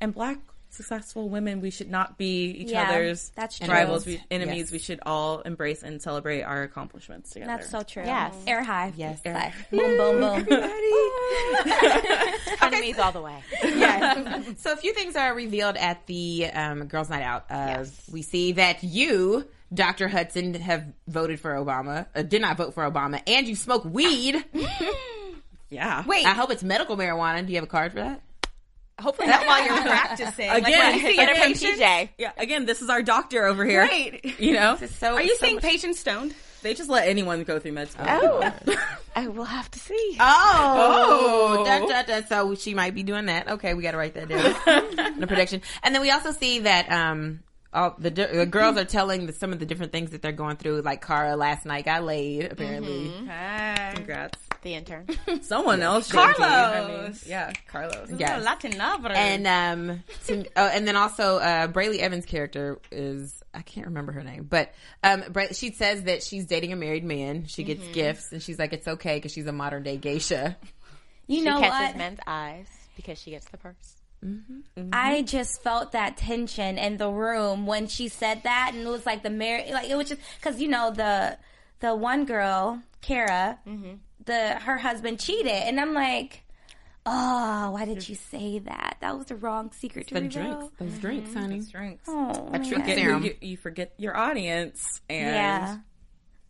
[0.00, 0.38] and black
[0.74, 3.68] successful women, we should not be each Yeah, other's that's true.
[3.68, 4.66] rivals, we, enemies.
[4.66, 4.72] Yes.
[4.72, 7.52] We should all embrace and celebrate our accomplishments together.
[7.56, 8.04] That's so true.
[8.04, 8.34] Yes.
[8.46, 8.92] Air high.
[8.96, 9.20] Yes.
[9.24, 10.70] Like, boom, boom, boom.
[12.62, 13.42] enemies all the way.
[13.62, 14.44] yes.
[14.58, 17.44] So a few things are revealed at the um, Girls' Night Out.
[17.50, 20.08] Uh, We see that you, Dr.
[20.08, 24.44] Hudson, have voted for Obama, uh, did not vote for Obama, and you smoke weed.
[25.70, 26.04] yeah.
[26.06, 27.44] Wait, I hope it's medical marijuana.
[27.44, 28.22] Do you have a card for that?
[29.00, 30.48] Hopefully not while you're practicing.
[30.50, 32.08] Again, when you see Get your it from patients.
[32.18, 32.32] Yeah.
[32.36, 33.80] Again, this is our doctor over here.
[33.82, 34.24] Right.
[34.38, 36.34] You know, So Are you so seeing much- patients stoned?
[36.62, 38.06] they just let anyone go through med school.
[38.08, 38.52] Oh,
[39.16, 40.16] I will have to see.
[40.18, 42.26] Oh, da, da, da.
[42.26, 43.48] so she might be doing that.
[43.48, 45.20] Okay, we got to write that down.
[45.20, 47.40] the prediction, and then we also see that um,
[47.74, 50.56] all the the girls are telling the, some of the different things that they're going
[50.56, 50.80] through.
[50.80, 53.12] Like Kara last night got laid, apparently.
[53.94, 54.38] Congrats.
[54.64, 55.06] The intern.
[55.42, 56.08] Someone else.
[56.08, 56.42] should be.
[56.42, 57.26] I mean, Carlos.
[57.26, 58.10] yeah, Carlos.
[58.16, 58.42] Yes.
[58.44, 59.10] Latin lover.
[59.10, 64.12] And um, to, oh, and then also uh, Brely Evans' character is I can't remember
[64.12, 67.46] her name, but um, Bra- she says that she's dating a married man.
[67.46, 70.56] She gets gifts, and she's like, it's okay because she's a modern day geisha.
[71.26, 71.96] You she know catches what?
[71.96, 73.96] men's eyes because she gets the purse.
[74.92, 79.04] I just felt that tension in the room when she said that, and it was
[79.04, 81.36] like the mar- like it was just because you know the
[81.80, 83.58] the one girl, Kara,
[84.26, 86.42] the her husband cheated, and I'm like,
[87.06, 88.96] oh, why did you say that?
[89.00, 90.42] That was the wrong secret to The reveal.
[90.42, 91.38] drinks, those drinks, mm-hmm.
[91.38, 91.56] honey.
[91.58, 92.04] Those Drinks.
[92.08, 93.22] Oh, A truth Forget serum.
[93.24, 95.76] you, you forget your audience, and Yeah.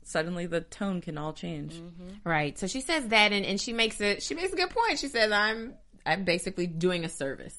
[0.05, 1.75] suddenly the tone can all change.
[1.75, 2.29] Mm-hmm.
[2.29, 2.59] Right.
[2.59, 4.23] So she says that, and, and she makes it.
[4.23, 4.99] She makes a good point.
[4.99, 5.75] She says, "I'm
[6.07, 7.57] I'm basically doing a service."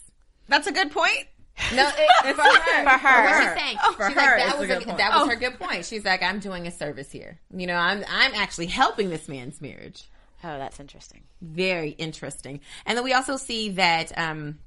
[0.47, 1.25] That's a good point.
[1.73, 2.83] No, it, for her.
[2.83, 3.41] For her.
[3.55, 5.35] She's saying For she's her, like, it's that a was good a, that was her
[5.35, 5.85] good point.
[5.85, 7.39] She's like, "I'm doing a service here.
[7.55, 10.03] You know, I'm I'm actually helping this man's marriage."
[10.43, 11.23] Oh, that's interesting.
[11.41, 12.59] Very interesting.
[12.85, 14.59] And then we also see that um,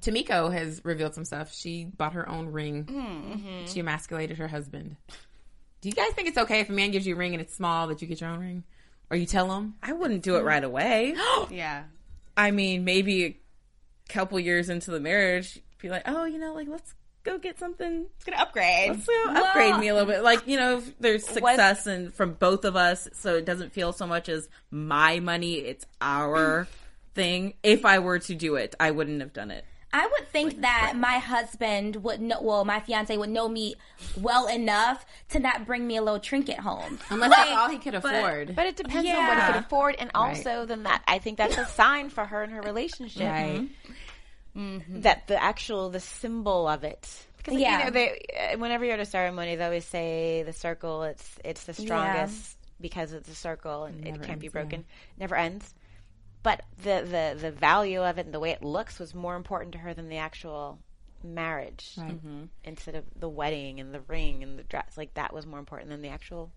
[0.00, 1.54] Tamiko has revealed some stuff.
[1.54, 2.84] She bought her own ring.
[2.84, 3.66] Mm-hmm.
[3.66, 4.96] She emasculated her husband.
[5.80, 7.54] Do you guys think it's okay if a man gives you a ring and it's
[7.54, 8.64] small that you get your own ring,
[9.10, 9.74] or you tell him?
[9.82, 11.16] I wouldn't do it right away.
[11.50, 11.84] Yeah.
[12.36, 13.36] I mean, maybe a
[14.08, 18.06] couple years into the marriage, be like, oh, you know, like let's go get something.
[18.16, 18.90] It's gonna upgrade.
[18.90, 20.22] Let's go upgrade me a little bit.
[20.22, 23.92] Like, you know, if there's success and from both of us, so it doesn't feel
[23.92, 26.66] so much as my money, it's our
[27.14, 27.54] thing.
[27.62, 29.64] If I were to do it, I wouldn't have done it.
[29.94, 33.74] I would think that my husband would know, well, my fiance would know me
[34.18, 36.98] well enough to not bring me a little trinket home.
[37.10, 38.56] Unless Like, that's all he could afford.
[38.56, 41.58] But it depends on what he could afford, and also then that I think that's
[41.58, 43.22] a sign for her and her relationship.
[43.22, 43.60] right.
[43.60, 43.92] Mm-hmm.
[44.56, 45.00] Mm-hmm.
[45.02, 47.08] That the actual the symbol of it.
[47.38, 47.78] Because Yeah.
[47.78, 51.02] you know, they, uh, whenever you're at a ceremony, they always say the circle.
[51.04, 54.60] It's it's the strongest because it's a circle and it Never can't be ends, yeah.
[54.62, 54.84] broken.
[55.18, 55.74] Never ends.
[56.42, 59.72] But the, the the value of it and the way it looks was more important
[59.72, 60.78] to her than the actual
[61.24, 61.92] marriage.
[61.96, 62.10] Right.
[62.10, 62.44] Mm-hmm.
[62.64, 65.90] Instead of the wedding and the ring and the dress, like that was more important
[65.90, 66.50] than the actual.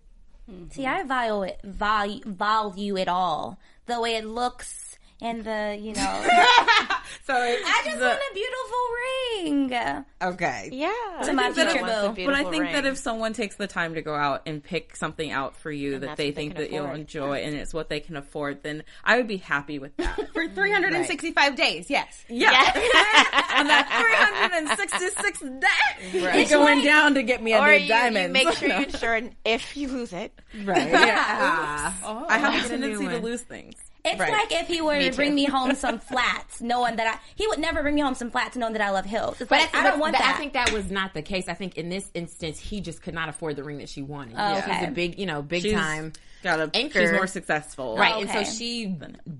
[0.50, 0.70] Mm-hmm.
[0.70, 3.58] See, I value it, value, value it all.
[3.86, 6.26] The way it looks and the, you know.
[7.24, 10.04] So I just the- want a beautiful ring
[10.34, 10.68] Okay.
[10.72, 11.22] Yeah.
[11.24, 12.26] to my think future it- That's a boo.
[12.26, 12.72] But I think ring.
[12.72, 15.94] that if someone takes the time to go out and pick something out for you
[15.94, 17.00] And that they what they think can that you'll afford.
[17.00, 20.14] enjoy and it's what they can afford, then I would be happy with that.
[20.34, 22.24] For 365 days, yes.
[22.28, 22.50] yeah.
[23.56, 23.88] On that
[24.78, 26.48] 366 days, Right.
[26.48, 28.32] going down to get me a or new you, you diamond.
[28.32, 30.32] make sure you insure it if you lose it.
[30.64, 30.90] Right.
[30.90, 31.92] Yeah.
[32.04, 33.74] Oh, I have a Get a tendency to lose things.
[34.06, 34.32] It's Right.
[34.32, 37.58] like if he were to bring me home some flats, knowing that I he would
[37.58, 39.40] never bring me home some flats, knowing that I love hills.
[39.40, 40.34] It's But like, I, I don't want but that.
[40.34, 41.48] I think that was not the case.
[41.48, 44.34] I think in this instance, he just could not afford the ring that she wanted.
[44.38, 44.86] Oh, She's okay.
[44.86, 47.00] a big, you know, big She's time got a anchor.
[47.00, 48.96] She's more successful, Right, and so she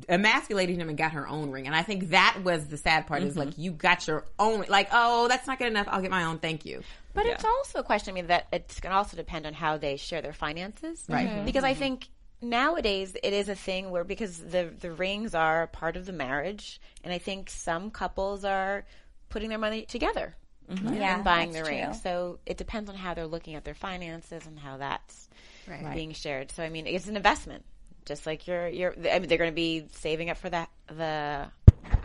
[0.09, 3.23] emasculated him and got her own ring, and I think that was the sad part.
[3.23, 5.87] Is like you got your own, like oh that's not good enough.
[5.91, 6.39] I'll get my own.
[6.39, 6.83] Thank you.
[7.15, 8.13] But it's also a question.
[8.13, 11.27] I mean, that it's going to also depend on how they share their finances, Right.
[11.29, 11.45] Mhm.
[11.47, 12.09] Because I think
[12.41, 16.81] nowadays it is a thing where because the the rings are part of the marriage,
[17.05, 18.85] and I think some couples are
[19.29, 20.37] putting their money together
[20.71, 20.95] mm-hmm.
[20.95, 21.85] Yeah, and buying the ring.
[21.85, 21.95] true.
[21.95, 25.29] So it depends on how they're looking at their finances and how that's
[25.69, 25.95] Right.
[25.95, 26.53] being shared.
[26.53, 27.65] So I mean, it's an investment,
[28.05, 28.95] just like you're you're.
[29.11, 31.49] I mean, they're going to be saving up for that the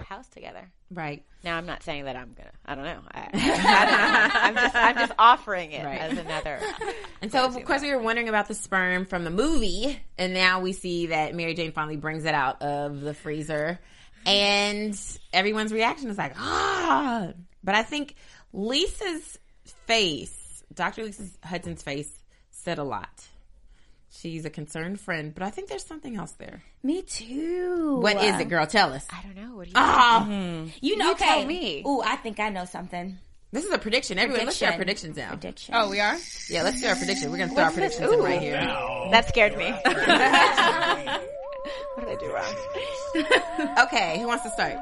[0.07, 0.69] house together.
[0.89, 1.23] Right.
[1.43, 2.51] Now I'm not saying that I'm gonna.
[2.65, 2.99] I don't know.
[3.11, 4.39] I, I, I don't know.
[4.41, 5.99] I'm just I'm just offering it Right.
[6.01, 6.59] as another.
[7.21, 10.61] And so, of course, we were wondering about the sperm from the movie, and now
[10.61, 13.79] we see that Mary Jane finally brings it out of the freezer,
[14.25, 14.99] and
[15.33, 17.29] everyone's reaction is like, ah.
[17.63, 18.15] But I think
[18.53, 19.37] Lisa's
[19.87, 21.03] face, Dr.
[21.03, 22.11] Lisa Hudson's face,
[22.49, 23.09] said a lot.
[24.13, 26.61] She's a concerned friend, but I think there's something else there.
[26.83, 27.97] me too.
[28.01, 28.67] What is it, girl?
[28.67, 29.07] Tell us.
[29.09, 29.55] I don't know.
[29.55, 29.75] What do you?
[29.77, 30.25] Ah,
[30.81, 31.25] You know, You okay.
[31.25, 31.83] tell me.
[31.87, 33.17] Ooh, I think I know something.
[33.53, 34.19] this is a prediction.
[34.19, 35.29] Everyone, let's do our predictions now.
[35.29, 35.75] Prediction.
[35.77, 36.17] Oh, we are?
[36.49, 37.31] Yeah, let's do our prediction.
[37.31, 38.59] We're gonna throw our predictions in right here.
[39.11, 39.71] That scared me.
[41.95, 43.85] what did I do wrong?
[43.87, 44.77] Okay, who wants to start?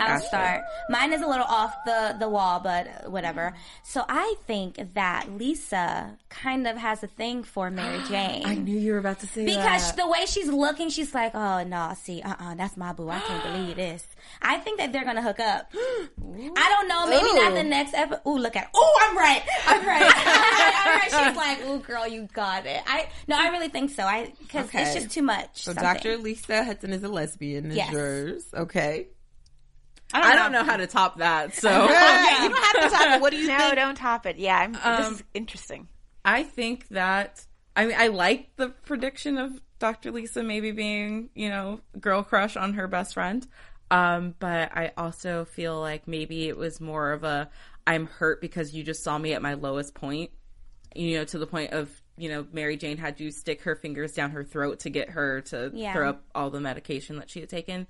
[0.00, 0.62] I'll start.
[0.90, 3.54] Mine is a little off the, the wall, but whatever.
[3.82, 8.46] So I think that Lisa kind of has a thing for Mary Jane.
[8.46, 9.56] I knew you were about to say that.
[9.56, 9.96] Because that.
[9.96, 13.08] the way she's looking, she's like, oh, no, see, uh uh that's my boo.
[13.08, 14.06] I can't believe this.
[14.42, 15.70] I think that they're going to hook up.
[15.74, 17.06] I don't know.
[17.06, 18.22] Maybe not the next episode.
[18.26, 19.42] Ooh, look at Ooh, I'm right.
[19.66, 20.12] I'm right.
[20.16, 21.26] I'm right.
[21.28, 22.80] She's like, ooh, girl, you got it.
[22.86, 24.02] I No, I really think so.
[24.04, 24.82] I Because Okay.
[24.82, 25.62] it's just too much.
[25.64, 25.82] So something.
[25.84, 26.16] Dr.
[26.18, 27.70] Lisa Hudson is a lesbian.
[27.70, 27.92] Is Yes.
[27.92, 29.08] yours okay?
[30.12, 31.54] I don't know how to top that.
[31.54, 33.20] So Yeah, you don't have to talk.
[33.20, 33.76] What do you think No, think?
[33.76, 34.36] don't top it.
[34.38, 35.88] Yeah, I'm, this Um, is interesting.
[36.24, 37.44] I think that
[37.74, 40.10] I mean I like the prediction of Dr.
[40.12, 43.46] Lisa maybe being, you know, girl crush on her best friend.
[43.90, 47.50] Um, but I also feel like maybe it was more of a
[47.86, 50.30] I'm hurt because you just saw me at my lowest point.
[50.94, 54.12] You know, to the point of, you know, Mary Jane had to stick her fingers
[54.12, 55.92] down her throat to get her to Yeah.
[55.92, 57.86] throw up all the medication that she had taken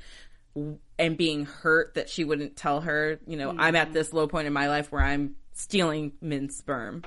[0.99, 3.93] and being hurt that she wouldn't tell her, you know, I'm at mm.
[3.93, 7.03] this low point in my life where I'm stealing men's sperm.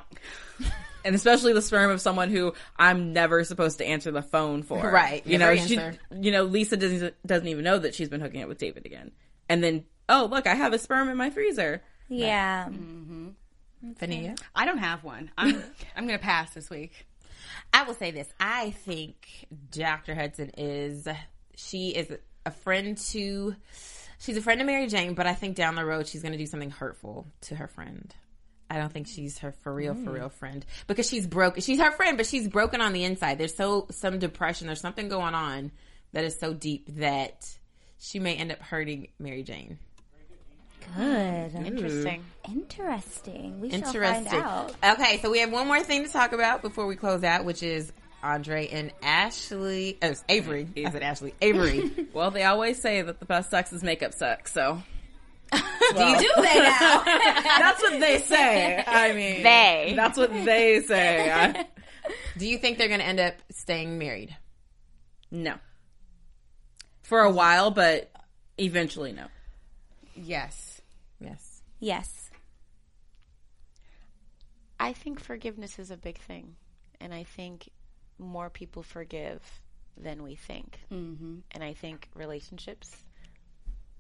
[1.06, 4.89] and especially the sperm of someone who I'm never supposed to answer the phone for.
[4.89, 5.80] Right, You know, she,
[6.12, 9.12] you know, Lisa doesn't doesn't even know that she's been hooking up with David again.
[9.47, 11.82] And then, oh, look, I have a sperm in my freezer.
[12.08, 12.66] Yeah.
[12.66, 13.30] Mm-hmm.
[13.97, 14.36] Vanilla?
[14.56, 15.32] I don't have one.
[15.38, 15.64] I'm
[15.95, 17.08] I'm gonna pass this week.
[17.74, 18.28] I will say this.
[18.39, 20.16] I think Dr.
[20.16, 21.08] Hudson is
[21.56, 22.12] she is
[22.45, 23.55] a friend to
[24.19, 26.37] she's a friend to Mary Jane, but I think down the road she's going to
[26.37, 28.13] do something hurtful to her friend.
[28.69, 30.13] I don't think she's her for real, for mm.
[30.13, 31.61] real friend because she's broken.
[31.61, 33.37] She's her friend, but she's broken on the inside.
[33.39, 34.67] There's so some depression.
[34.67, 35.71] There's something going on
[36.13, 37.49] that is so deep that
[37.99, 39.79] she may end up hurting Mary Jane.
[40.95, 41.55] Good.
[41.55, 42.23] Interesting.
[42.47, 43.59] Interesting.
[43.59, 44.73] We shall find out.
[44.83, 47.61] Okay, so we have one more thing to talk about before we close out, which
[47.61, 47.91] is
[48.24, 49.97] Andre and Ashley.
[50.01, 50.67] Oh, it's Avery.
[50.78, 51.34] I said Ashley.
[51.41, 51.91] Avery.
[52.13, 54.82] Well, they always say that the best sex is makeup sex, so
[55.51, 57.59] Do you do that now?
[57.59, 58.84] that's what they say.
[58.86, 59.93] I mean, They.
[59.95, 61.32] That's what they say.
[61.32, 61.65] I,
[62.38, 64.36] Do you think they're going to end up staying married?
[65.32, 65.55] no,
[67.03, 68.11] for a while, but
[68.57, 69.26] eventually, no.
[70.15, 70.82] Yes.
[71.20, 71.61] Yes.
[71.80, 72.30] yes.
[74.80, 76.55] I think forgiveness is a big thing,
[77.01, 77.70] and I think
[78.20, 79.41] more people forgive
[79.97, 80.80] than we think.
[80.91, 81.38] Mm-hmm.
[81.51, 82.95] And I think relationships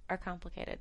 [0.09, 0.79] are complicated.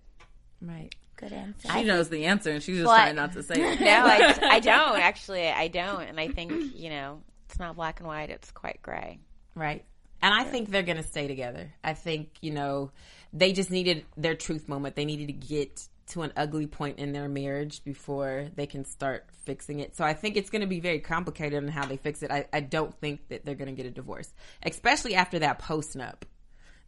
[0.60, 0.94] Right.
[1.16, 1.68] Good answer.
[1.72, 3.80] She knows the answer, and she's just But- trying not to say it.
[3.80, 5.48] No, I, I don't actually.
[5.48, 8.30] I don't, and I think you know it's not black and white.
[8.30, 9.18] It's quite gray.
[9.54, 9.84] Right.
[10.22, 11.72] And I think they're going to stay together.
[11.84, 12.90] I think, you know,
[13.32, 14.96] they just needed their truth moment.
[14.96, 19.26] They needed to get to an ugly point in their marriage before they can start
[19.44, 19.96] fixing it.
[19.96, 22.30] So I think it's going to be very complicated in how they fix it.
[22.30, 24.32] I, I don't think that they're going to get a divorce,
[24.62, 26.22] especially after that post nup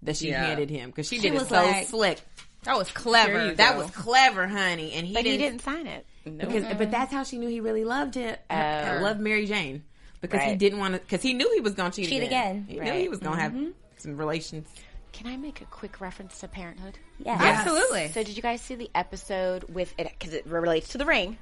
[0.02, 0.44] that she Yeah.
[0.46, 2.20] handed him because she, She did it so like- slick.
[2.64, 3.46] That was clever.
[3.46, 4.92] you That was clever, honey.
[4.92, 6.04] And he But didn't, he didn't sign it.
[6.24, 8.38] because, but that's how she knew he really loved it.
[8.50, 9.82] uh, loved Mary Jane
[10.20, 11.00] because he didn't want to.
[11.00, 12.66] Because he knew he was going to cheat, Cheat again.
[12.68, 13.56] He knew he was going to have
[13.96, 14.68] some relations.
[15.12, 16.98] Can I make a quick reference to Parenthood?
[17.18, 17.36] Yeah.
[17.40, 18.08] Absolutely.
[18.08, 21.36] So did you guys see the episode with it because it relates to the ring?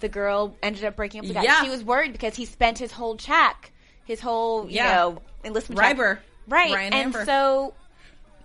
[0.00, 1.42] The girl ended up breaking up with the guy.
[1.44, 1.62] Yeah.
[1.62, 3.72] She was worried because he spent his whole check,
[4.04, 4.94] his whole you Yeah.
[4.94, 5.90] know enlistment check.
[5.96, 6.20] Riber.
[6.48, 6.74] right?
[6.74, 7.24] Ryan and Amber.
[7.24, 7.74] so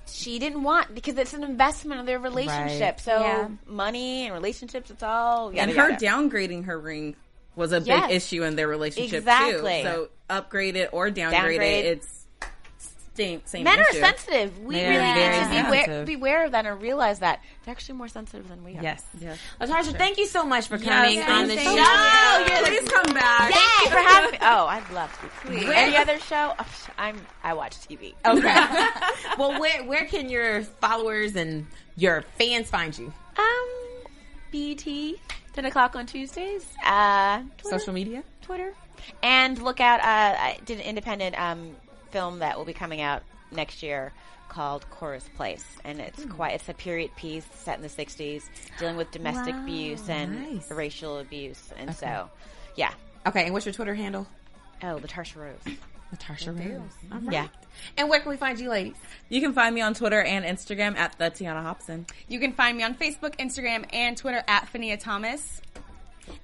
[0.05, 2.81] she didn't want because it's an investment of their relationship.
[2.81, 2.99] Right.
[3.01, 3.47] So Yeah.
[3.67, 6.05] money and relationships, it's all yada, and her yada.
[6.05, 7.15] downgrading her ring
[7.55, 8.07] was a Yes.
[8.07, 9.81] big issue in their relationship Exactly.
[9.81, 9.87] too.
[9.87, 11.85] So upgrade it or downgrade, Downgrade.
[11.85, 12.18] it, it's
[13.19, 14.59] same same Men are sensitive.
[14.59, 16.05] We They are really need to beware, sensitive.
[16.05, 18.81] beware of that and realize that they're actually more sensitive than we are.
[18.81, 19.03] Yes.
[19.19, 19.37] Yes.
[19.59, 21.73] Latarsha, thank you so much for coming Yes, on the thank show.
[21.75, 22.55] you.
[22.55, 23.51] You're Please come back.
[23.51, 24.37] Thank you for having me.
[24.41, 25.27] Oh, I'd love to.
[25.47, 25.69] Please.
[25.73, 26.53] Any other show?
[26.57, 26.65] Oh,
[26.97, 27.19] I'm.
[27.43, 28.13] I watch TV.
[28.25, 28.65] Okay.
[29.37, 31.65] well, where where can your followers and
[31.95, 33.13] your fans find you?
[33.37, 33.67] Um,
[34.51, 34.85] BET,
[35.53, 36.65] ten o'clock on Tuesdays.
[36.85, 38.23] Uh, Twitter, Social media?
[38.41, 38.73] Twitter,
[39.23, 39.99] and look out.
[39.99, 41.75] Uh, I did an independent um
[42.11, 44.11] film that will be coming out next year
[44.47, 46.31] called Chorus Place, and it's hmm.
[46.31, 46.55] quite.
[46.55, 48.43] It's a period piece set in the '60s,
[48.79, 50.71] dealing with domestic abuse and nice.
[50.71, 52.29] racial abuse, and so,
[52.75, 52.91] yeah.
[53.27, 54.27] Okay, and what's your Twitter handle?
[54.81, 55.77] Oh, Latarsha Rose.
[56.11, 56.81] Natasha Rose.
[57.11, 57.33] All right.
[57.33, 57.47] Yeah.
[57.97, 58.95] And where can we find you, ladies?
[59.29, 62.05] You can find me on Twitter and Instagram at the Tiana Hobson.
[62.27, 65.61] You can find me on Facebook, Instagram, and Twitter at Fania Thomas.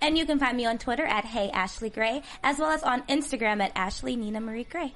[0.02, 3.04] And you can find me on Twitter at Hey Ashley Gray, as well as on
[3.04, 4.94] Instagram at Ashley Nina Marie Gray.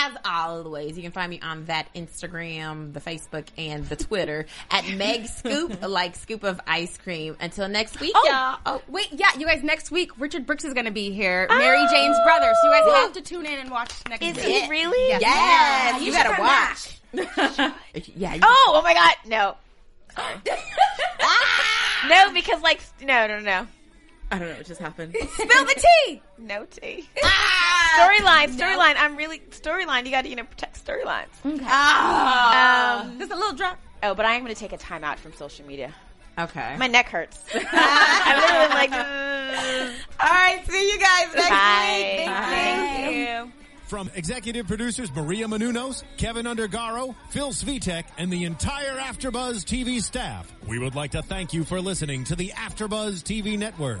[0.00, 4.88] As always, you can find me on that Instagram, the Facebook, and the Twitter at
[4.90, 7.36] Meg Scoop, like scoop of ice cream.
[7.40, 8.58] Until next week, y'all.
[8.64, 11.84] Oh, wait, yeah, you guys, next week, Richard Brooks is going to be here, Mary
[11.90, 12.52] Jane's brother.
[12.62, 14.44] So you guys have to tune in and watch next Is week.
[14.44, 15.08] he really?
[15.08, 15.20] Yes.
[15.22, 17.00] Yes, you you gotta watch.
[18.16, 18.34] yeah.
[18.34, 19.56] You, Oh, oh my God, no.
[20.14, 20.34] Sorry.
[22.08, 23.66] no, because like, no, no, no.
[24.30, 25.16] I don't know what just happened.
[25.32, 26.22] Spill the tea!
[26.38, 27.08] No tea.
[27.24, 27.67] Ah!
[27.96, 28.94] Storyline, storyline.
[28.98, 30.04] I'm really storyline.
[30.04, 31.26] You got to you know protect storylines.
[31.62, 33.02] Ah.
[33.02, 33.78] Um, Just a little drop.
[34.02, 35.94] oh, but I am going to take a time out from social media.
[36.38, 36.76] Okay.
[36.78, 37.42] My neck hurts.
[37.54, 40.62] I'm literally like, "Ugh." All right.
[40.68, 42.14] See you guys next bye.
[42.18, 42.26] week.
[42.26, 43.52] Thank you.
[43.88, 50.52] From executive producers Maria Menounos, Kevin Undergaro, Phil Svitek, and the entire AfterBuzz TV staff,
[50.66, 54.00] we would like to thank you for listening to the AfterBuzz TV network.